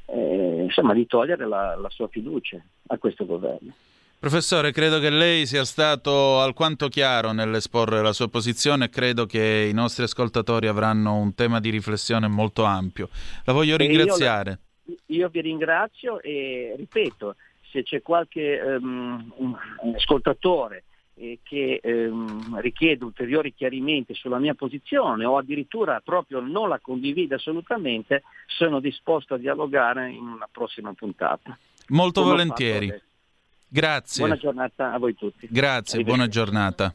[0.05, 3.73] eh, insomma, di togliere la, la sua fiducia a questo governo.
[4.17, 9.67] Professore, credo che lei sia stato alquanto chiaro nell'esporre la sua posizione e credo che
[9.69, 13.09] i nostri ascoltatori avranno un tema di riflessione molto ampio.
[13.43, 14.59] La voglio E io- ringraziare.
[15.07, 17.35] Io vi ringrazio e ripeto,
[17.71, 19.55] se c'è qualche un
[19.95, 20.83] ascoltatore
[21.15, 27.35] eh, che ehm, richiede ulteriori chiarimenti sulla mia posizione o addirittura proprio non la condivide
[27.35, 31.57] assolutamente, sono disposto a dialogare in una prossima puntata.
[31.89, 33.01] Molto Come volentieri.
[33.67, 34.25] Grazie.
[34.25, 35.47] Buona giornata a voi tutti.
[35.49, 36.93] Grazie, buona giornata.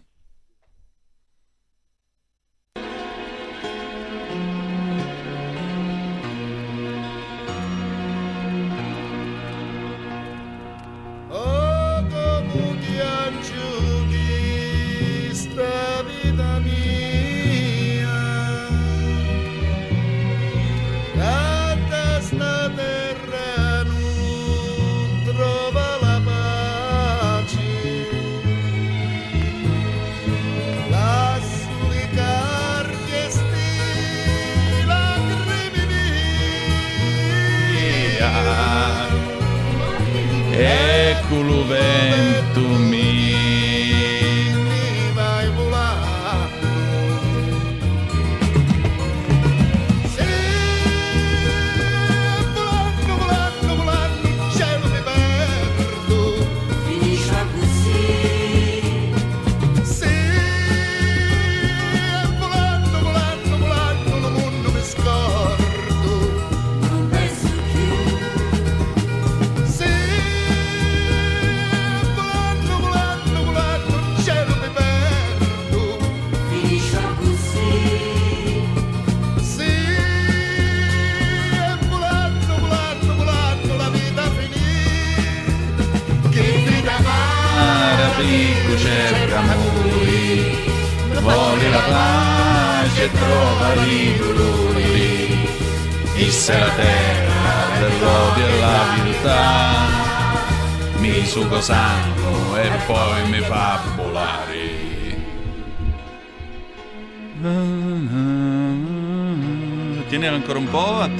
[42.60, 42.99] Vento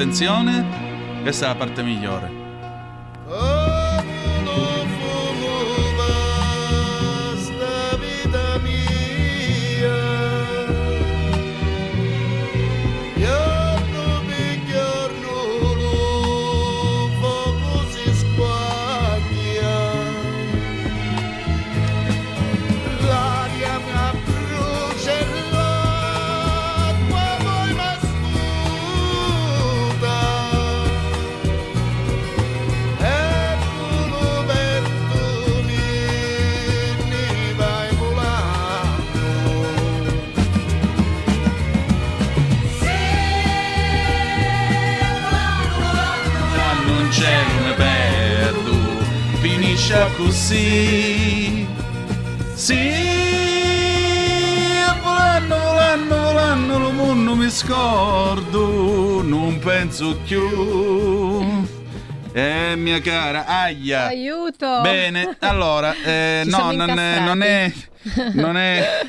[0.00, 0.64] attenzione.
[1.20, 2.39] Questa è la parte migliore.
[60.24, 61.68] Più.
[62.32, 64.06] Eh, mia cara, aia.
[64.06, 64.80] Aiuto!
[64.80, 67.72] Bene, allora, eh, no, non è, non è,
[68.34, 69.06] non è,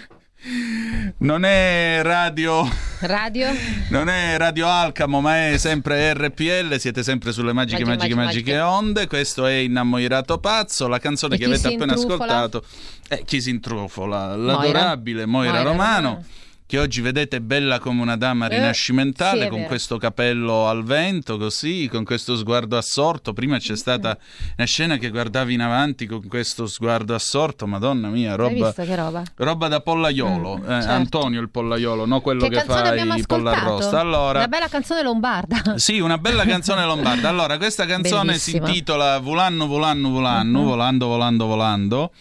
[1.19, 2.67] non è radio.
[3.01, 3.47] Radio?
[3.89, 6.77] Non è Radio Alcamo, ma è sempre RPL.
[6.77, 9.07] Siete sempre sulle magiche, Magiche, magiche, magiche, magiche onde.
[9.07, 10.87] Questo è Innamorato Pazzo.
[10.87, 12.23] La canzone E che avete appena intrufola?
[12.23, 12.65] ascoltato
[13.07, 14.35] è Chi si intrufola?
[14.35, 16.09] L'adorabile Moira, Moira Romano.
[16.09, 16.25] Romano.
[16.71, 19.67] Che oggi vedete bella come una dama Eh, rinascimentale sì, con vero.
[19.67, 23.33] questo capello al vento, così, con questo sguardo assorto.
[23.33, 24.17] Prima c'è stata
[24.55, 27.67] una scena che guardavi in avanti con questo sguardo assorto.
[27.67, 29.21] Madonna mia, roba, roba?
[29.35, 30.59] roba da pollaiolo.
[30.59, 30.89] Mm, Eh, certo.
[30.91, 33.99] Antonio il pollaiolo, no quello Che che, fa i pollarrosta.
[33.99, 35.61] Allora, Una bella canzone lombarda.
[35.75, 37.27] sì, una bella canzone lombarda.
[37.27, 38.65] Allora, questa canzone Bellissima.
[38.65, 40.65] si intitola Volanno, Volanno, Volanno, Mhm.
[40.65, 42.11] Volando, Volando, Volando,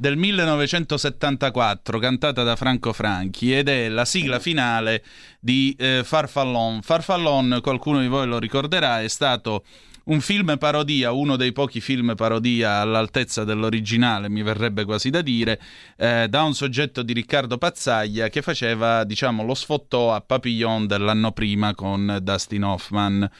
[0.00, 5.04] del 1974, cantata da Franco Franchi ed è la sigla finale
[5.38, 6.80] di eh, Farfallon.
[6.80, 9.62] Farfallon, qualcuno di voi lo ricorderà, è stato
[10.04, 15.60] un film parodia, uno dei pochi film parodia all'altezza dell'originale, mi verrebbe quasi da dire,
[15.98, 21.32] eh, da un soggetto di Riccardo Pazzaglia che faceva, diciamo, lo sfottò a Papillon dell'anno
[21.32, 23.30] prima con Dustin Hoffman.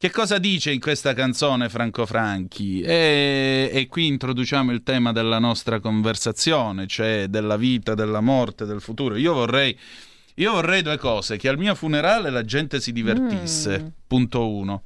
[0.00, 2.80] Che cosa dice in questa canzone Franco Franchi?
[2.82, 8.80] E, e qui introduciamo il tema della nostra conversazione, cioè della vita, della morte, del
[8.80, 9.16] futuro.
[9.16, 9.76] Io vorrei,
[10.36, 14.84] io vorrei due cose, che al mio funerale la gente si divertisse, punto uno.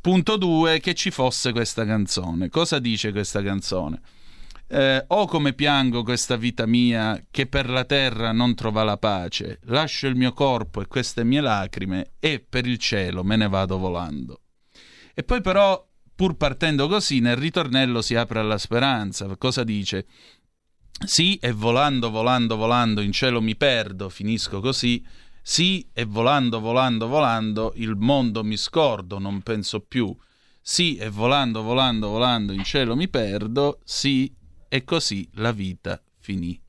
[0.00, 2.48] Punto due, che ci fosse questa canzone.
[2.48, 4.00] Cosa dice questa canzone?
[4.66, 9.58] Eh, oh come piango questa vita mia che per la terra non trova la pace,
[9.64, 13.76] lascio il mio corpo e queste mie lacrime e per il cielo me ne vado
[13.76, 14.38] volando.
[15.14, 19.34] E poi però, pur partendo così, nel ritornello si apre alla speranza.
[19.36, 20.06] Cosa dice?
[21.04, 25.04] Sì, e volando, volando, volando, in cielo mi perdo, finisco così.
[25.42, 30.14] Sì, e volando, volando, volando, il mondo mi scordo, non penso più.
[30.60, 33.80] Sì, e volando, volando, volando, in cielo mi perdo.
[33.84, 34.34] Sì,
[34.68, 36.63] e così la vita finì.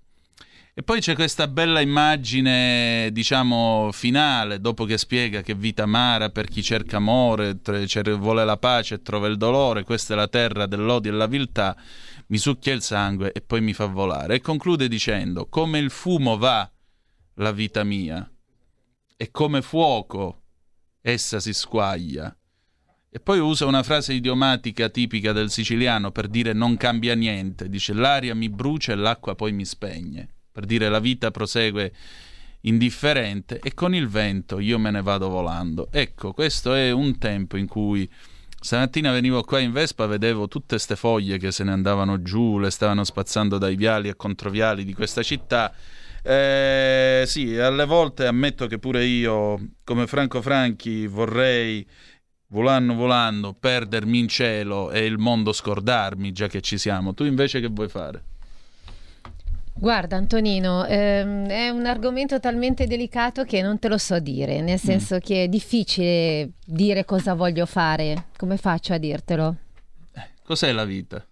[0.78, 6.50] E poi c'è questa bella immagine, diciamo, finale, dopo che spiega che vita amara per
[6.50, 10.66] chi cerca amore, tre- vuole la pace e trova il dolore, questa è la terra
[10.66, 11.78] dell'odio e la viltà,
[12.28, 14.36] mi succhia il sangue e poi mi fa volare.
[14.36, 16.70] E conclude dicendo, come il fumo va
[17.36, 18.30] la vita mia,
[19.16, 20.42] e come fuoco
[21.00, 22.36] essa si squaglia.
[23.10, 27.94] E poi usa una frase idiomatica tipica del siciliano per dire non cambia niente, dice
[27.94, 31.92] l'aria mi brucia e l'acqua poi mi spegne, per dire la vita prosegue
[32.62, 35.90] indifferente e con il vento io me ne vado volando.
[35.92, 38.10] Ecco, questo è un tempo in cui
[38.58, 42.70] stamattina venivo qua in Vespa, vedevo tutte ste foglie che se ne andavano giù, le
[42.70, 45.74] stavano spazzando dai viali e controviali di questa città.
[46.24, 51.86] Eh, sì, alle volte ammetto che pure io, come Franco Franchi, vorrei
[52.48, 57.14] volando volando perdermi in cielo e il mondo scordarmi, già che ci siamo.
[57.14, 58.24] Tu invece che vuoi fare?
[59.78, 64.80] Guarda Antonino, ehm, è un argomento talmente delicato che non te lo so dire, nel
[64.80, 68.28] senso che è difficile dire cosa voglio fare.
[68.38, 69.56] Come faccio a dirtelo?
[70.44, 71.26] Cos'è la vita?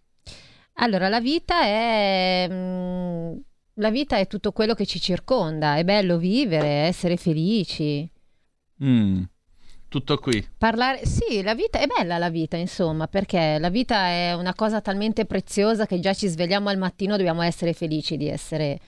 [0.78, 2.48] Allora, la vita è...
[2.50, 3.34] mm,
[3.76, 8.08] La vita è tutto quello che ci circonda, è bello vivere, essere felici.
[8.84, 9.24] Mm,
[9.94, 10.44] tutto qui.
[10.58, 14.82] Parlare, sì, la vita è bella la vita, insomma, perché la vita è una cosa
[14.82, 18.80] talmente preziosa che già ci svegliamo al mattino, dobbiamo essere felici di essere,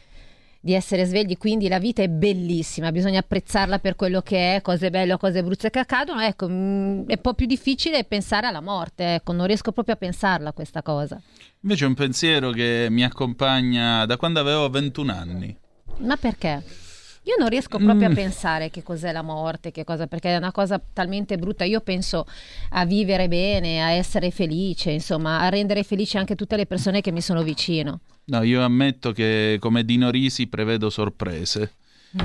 [0.60, 4.90] di essere svegli, quindi la vita è bellissima, bisogna apprezzarla per quello che è, cose
[4.90, 9.14] belle cose brutte che accadono, ecco, mm, è un po' più difficile pensare alla morte,
[9.14, 11.22] ecco, non riesco proprio a pensarla questa cosa.
[11.61, 15.56] Invece è un pensiero che mi accompagna da quando avevo 21 anni.
[15.98, 16.64] Ma perché?
[17.26, 18.11] Io non riesco proprio Mm.
[18.11, 21.64] a pensare che cos'è la morte, che cosa, perché è una cosa talmente brutta.
[21.64, 22.26] Io penso
[22.69, 27.11] a vivere bene, a essere felice, insomma, a rendere felici anche tutte le persone che
[27.11, 28.02] mi sono vicino.
[28.26, 31.73] No, io ammetto che come Dino Risi prevedo sorprese.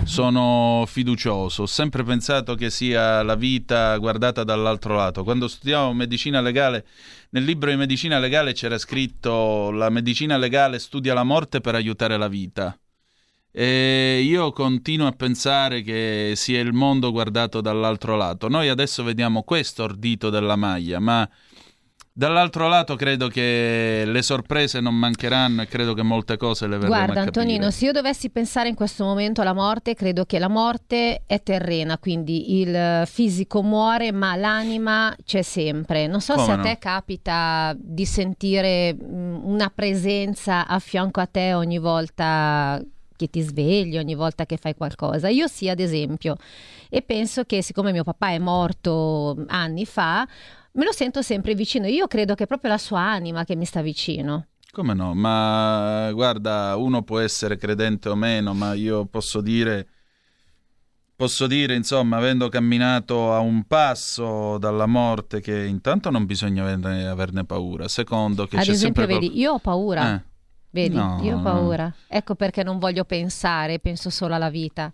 [0.05, 5.24] Sono fiducioso, ho sempre pensato che sia la vita guardata dall'altro lato.
[5.24, 6.85] Quando studiavo medicina legale,
[7.31, 12.16] nel libro di medicina legale c'era scritto la medicina legale studia la morte per aiutare
[12.16, 12.78] la vita.
[13.52, 18.48] E io continuo a pensare che sia il mondo guardato dall'altro lato.
[18.48, 21.28] Noi adesso vediamo questo ordito della maglia, ma
[22.12, 26.94] dall'altro lato credo che le sorprese non mancheranno e credo che molte cose le vedremo
[26.94, 30.48] Guarda a Antonino, se io dovessi pensare in questo momento alla morte, credo che la
[30.48, 36.06] morte è terrena, quindi il fisico muore, ma l'anima c'è sempre.
[36.06, 36.62] Non so Come se a no?
[36.62, 42.81] te capita di sentire mh, una presenza a fianco a te ogni volta
[43.20, 45.28] che ti svegli, ogni volta che fai qualcosa.
[45.28, 46.36] Io sì, ad esempio,
[46.88, 50.26] e penso che siccome mio papà è morto anni fa,
[50.72, 51.86] me lo sento sempre vicino.
[51.86, 54.47] Io credo che è proprio la sua anima che mi sta vicino.
[54.72, 55.14] Come no?
[55.14, 59.86] Ma guarda, uno può essere credente o meno, ma io posso dire,
[61.14, 67.06] posso dire, insomma, avendo camminato a un passo dalla morte, che intanto non bisogna averne,
[67.06, 67.86] averne paura.
[67.88, 70.14] Secondo, che Ad c'è esempio, sempre vedi, io ho paura.
[70.14, 70.28] Eh.
[70.70, 71.92] Vedi, No, io ho paura.
[72.06, 74.92] Ecco perché non voglio pensare, penso solo alla vita.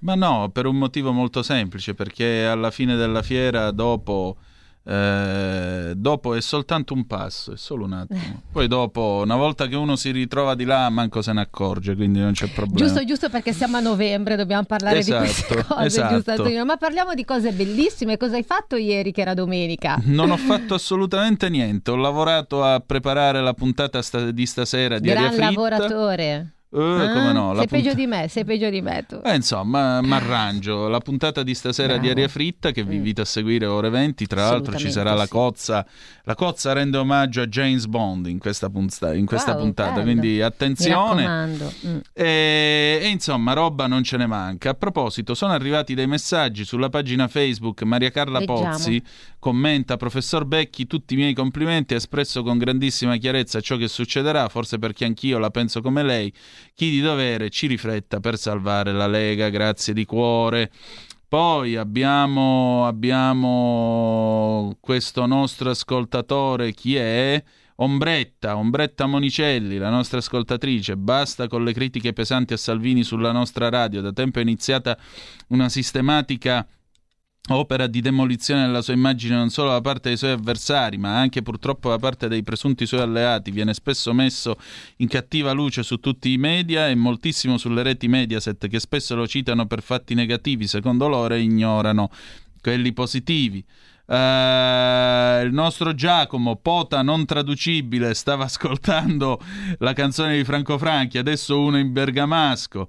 [0.00, 4.36] Ma no, per un motivo molto semplice, perché alla fine della fiera, dopo,
[4.84, 8.42] eh, dopo è soltanto un passo, è solo un attimo.
[8.50, 12.18] Poi dopo, una volta che uno si ritrova di là, manco se ne accorge, quindi
[12.18, 12.86] non c'è problema.
[12.86, 16.64] Giusto, giusto perché siamo a novembre, dobbiamo parlare di queste Esatto, cose, esatto.
[16.64, 18.16] Ma parliamo di cose bellissime.
[18.16, 20.00] Cosa hai fatto ieri che era domenica?
[20.04, 25.08] Non ho fatto assolutamente niente, ho lavorato a preparare la puntata sta- di stasera di
[25.08, 25.50] Gran Aria Fritta.
[25.50, 26.52] lavoratore.
[26.74, 26.78] Eh,
[27.12, 29.20] come no, la sei peggio punt- di me, sei peggio di me tu.
[29.22, 30.88] Eh, insomma, mi arrangio.
[30.88, 32.12] La puntata di stasera di Bravo.
[32.12, 34.26] Aria Fritta che vi invito a seguire ore 20.
[34.26, 35.28] Tra l'altro ci sarà la sì.
[35.30, 35.86] cozza.
[36.24, 39.90] La cozza rende omaggio a James Bond in questa, punta- in questa Wow, puntata.
[39.90, 40.02] bello.
[40.04, 41.46] Quindi attenzione.
[41.86, 41.98] Mm.
[42.14, 44.70] E, e insomma, roba non ce ne manca.
[44.70, 47.82] A proposito, sono arrivati dei messaggi sulla pagina Facebook.
[47.82, 48.70] Maria Carla Leggiamo.
[48.70, 49.02] Pozzi
[49.38, 51.92] commenta: Professor Becchi, tutti i miei complimenti.
[51.92, 54.48] Ha espresso con grandissima chiarezza ciò che succederà.
[54.48, 56.32] Forse perché anch'io la penso come lei.
[56.74, 59.48] Chi di dovere ci rifletta per salvare la Lega.
[59.48, 60.70] Grazie di cuore.
[61.28, 67.42] Poi abbiamo, abbiamo questo nostro ascoltatore, chi è?
[67.76, 73.70] Ombretta, Ombretta Monicelli, la nostra ascoltatrice, basta con le critiche pesanti a Salvini sulla nostra
[73.70, 74.96] radio, da tempo è iniziata
[75.48, 76.66] una sistematica
[77.48, 81.42] opera di demolizione della sua immagine non solo da parte dei suoi avversari, ma anche
[81.42, 83.50] purtroppo da parte dei presunti suoi alleati.
[83.50, 84.56] Viene spesso messo
[84.98, 89.26] in cattiva luce su tutti i media e moltissimo sulle reti Mediaset che spesso lo
[89.26, 92.10] citano per fatti negativi, secondo loro, e ignorano
[92.60, 93.64] quelli positivi.
[94.06, 99.40] Eh, il nostro Giacomo, pota non traducibile, stava ascoltando
[99.78, 102.88] la canzone di Franco Franchi, adesso uno in bergamasco.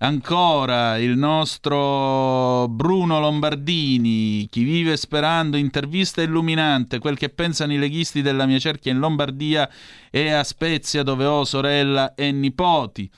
[0.00, 8.22] Ancora il nostro Bruno Lombardini, chi vive sperando, intervista illuminante, quel che pensano i leghisti
[8.22, 9.68] della mia cerchia in Lombardia
[10.10, 13.10] e a Spezia dove ho sorella e nipoti.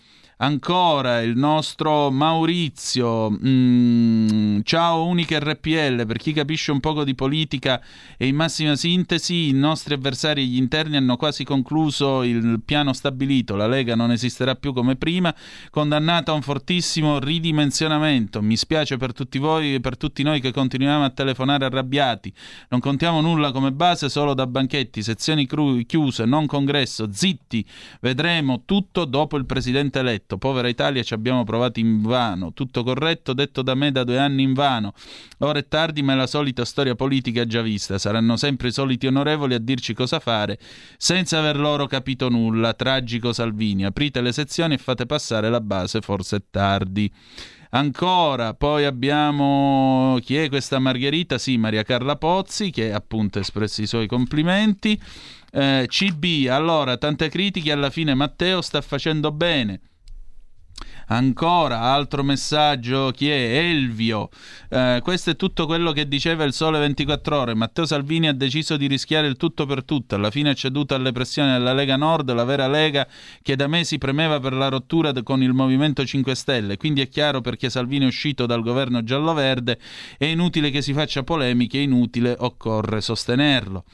[0.42, 7.78] Ancora il nostro Maurizio, mm, ciao Unica RPL, per chi capisce un poco di politica
[8.16, 12.94] e in massima sintesi i nostri avversari e gli interni hanno quasi concluso il piano
[12.94, 15.34] stabilito, la Lega non esisterà più come prima,
[15.68, 20.52] condannata a un fortissimo ridimensionamento, mi spiace per tutti voi e per tutti noi che
[20.52, 22.32] continuiamo a telefonare arrabbiati,
[22.70, 27.62] non contiamo nulla come base solo da banchetti, sezioni cru- chiuse, non congresso, zitti,
[28.00, 30.28] vedremo tutto dopo il presidente eletto.
[30.38, 32.52] Povera Italia, ci abbiamo provato in vano.
[32.52, 34.92] Tutto corretto, detto da me da due anni in vano.
[35.38, 37.98] Ora è tardi, ma è la solita storia politica già vista.
[37.98, 40.58] Saranno sempre i soliti onorevoli a dirci cosa fare,
[40.96, 42.74] senza aver loro capito nulla.
[42.74, 43.84] Tragico Salvini.
[43.84, 47.10] Aprite le sezioni e fate passare la base, forse è tardi.
[47.72, 51.38] Ancora, poi abbiamo chi è questa Margherita?
[51.38, 55.00] Sì, Maria Carla Pozzi, che appunto ha espresso i suoi complimenti.
[55.52, 59.80] Eh, CB, allora, tante critiche, alla fine Matteo sta facendo bene.
[61.12, 63.58] Ancora, altro messaggio, chi è?
[63.58, 64.28] Elvio.
[64.68, 67.54] Eh, questo è tutto quello che diceva il Sole 24 Ore.
[67.54, 70.14] Matteo Salvini ha deciso di rischiare il tutto per tutto.
[70.14, 73.08] Alla fine è ceduto alle pressioni della Lega Nord, la vera Lega
[73.42, 76.76] che da mesi premeva per la rottura con il Movimento 5 Stelle.
[76.76, 79.80] Quindi è chiaro perché Salvini è uscito dal governo giallo-verde.
[80.16, 83.84] È inutile che si faccia polemiche, è inutile, occorre sostenerlo.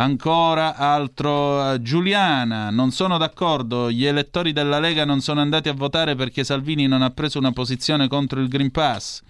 [0.00, 5.74] Ancora altro eh, Giuliana, non sono d'accordo, gli elettori della Lega non sono andati a
[5.74, 9.20] votare perché Salvini non ha preso una posizione contro il Green Pass.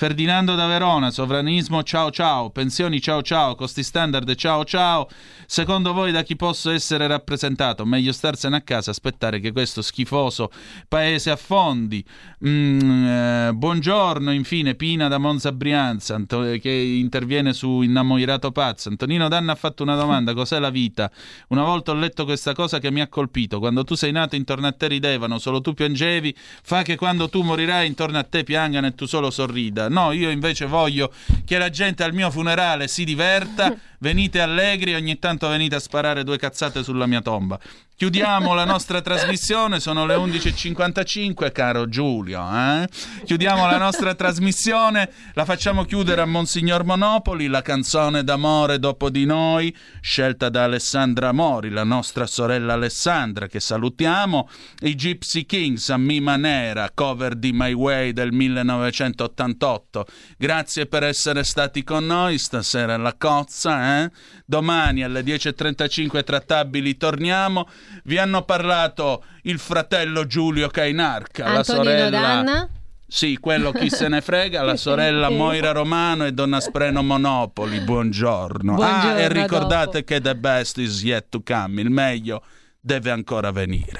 [0.00, 5.06] Ferdinando da Verona, sovranismo ciao ciao, pensioni ciao ciao, costi standard ciao ciao.
[5.44, 7.84] Secondo voi da chi posso essere rappresentato?
[7.84, 10.50] Meglio starsene a casa, aspettare che questo schifoso
[10.88, 12.02] paese affondi.
[12.46, 18.88] Mm, eh, buongiorno, infine, Pina da Monza Brianza, Anto- che interviene su Innamorato Pazzo.
[18.88, 21.10] Antonino Danna ha fatto una domanda, cos'è la vita?
[21.48, 23.58] Una volta ho letto questa cosa che mi ha colpito.
[23.58, 27.42] Quando tu sei nato intorno a te ridevano, solo tu piangevi, fa che quando tu
[27.42, 29.88] morirai intorno a te piangano e tu solo sorrida.
[29.90, 31.12] No, io invece voglio
[31.44, 35.80] che la gente al mio funerale si diverta, venite allegri e ogni tanto venite a
[35.80, 37.58] sparare due cazzate sulla mia tomba.
[38.00, 42.40] Chiudiamo la nostra trasmissione, sono le 11.55, caro Giulio.
[42.50, 42.88] eh?
[43.26, 49.26] Chiudiamo la nostra trasmissione, la facciamo chiudere a Monsignor Monopoli, la canzone d'amore dopo di
[49.26, 54.48] noi, scelta da Alessandra Mori, la nostra sorella Alessandra, che salutiamo,
[54.80, 60.06] i Gypsy Kings a Mima Nera, cover di My Way del 1988.
[60.38, 64.04] Grazie per essere stati con noi stasera alla cozza.
[64.04, 64.10] eh?
[64.46, 67.68] Domani alle 10.35 trattabili torniamo.
[68.04, 72.10] Vi hanno parlato il fratello Giulio Cainarca, la Antonino sorella...
[72.10, 72.68] Danna?
[73.06, 77.80] Sì, quello chi se ne frega, la sorella Moira Romano e Donna Spreno Monopoli.
[77.80, 78.74] Buongiorno.
[78.74, 82.44] ah, Buongiorno, e a ricordate che the best is yet to come, il meglio
[82.80, 83.98] deve ancora venire.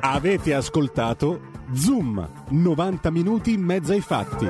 [0.00, 4.46] Avete ascoltato Zoom, 90 minuti in mezzo ai fatti.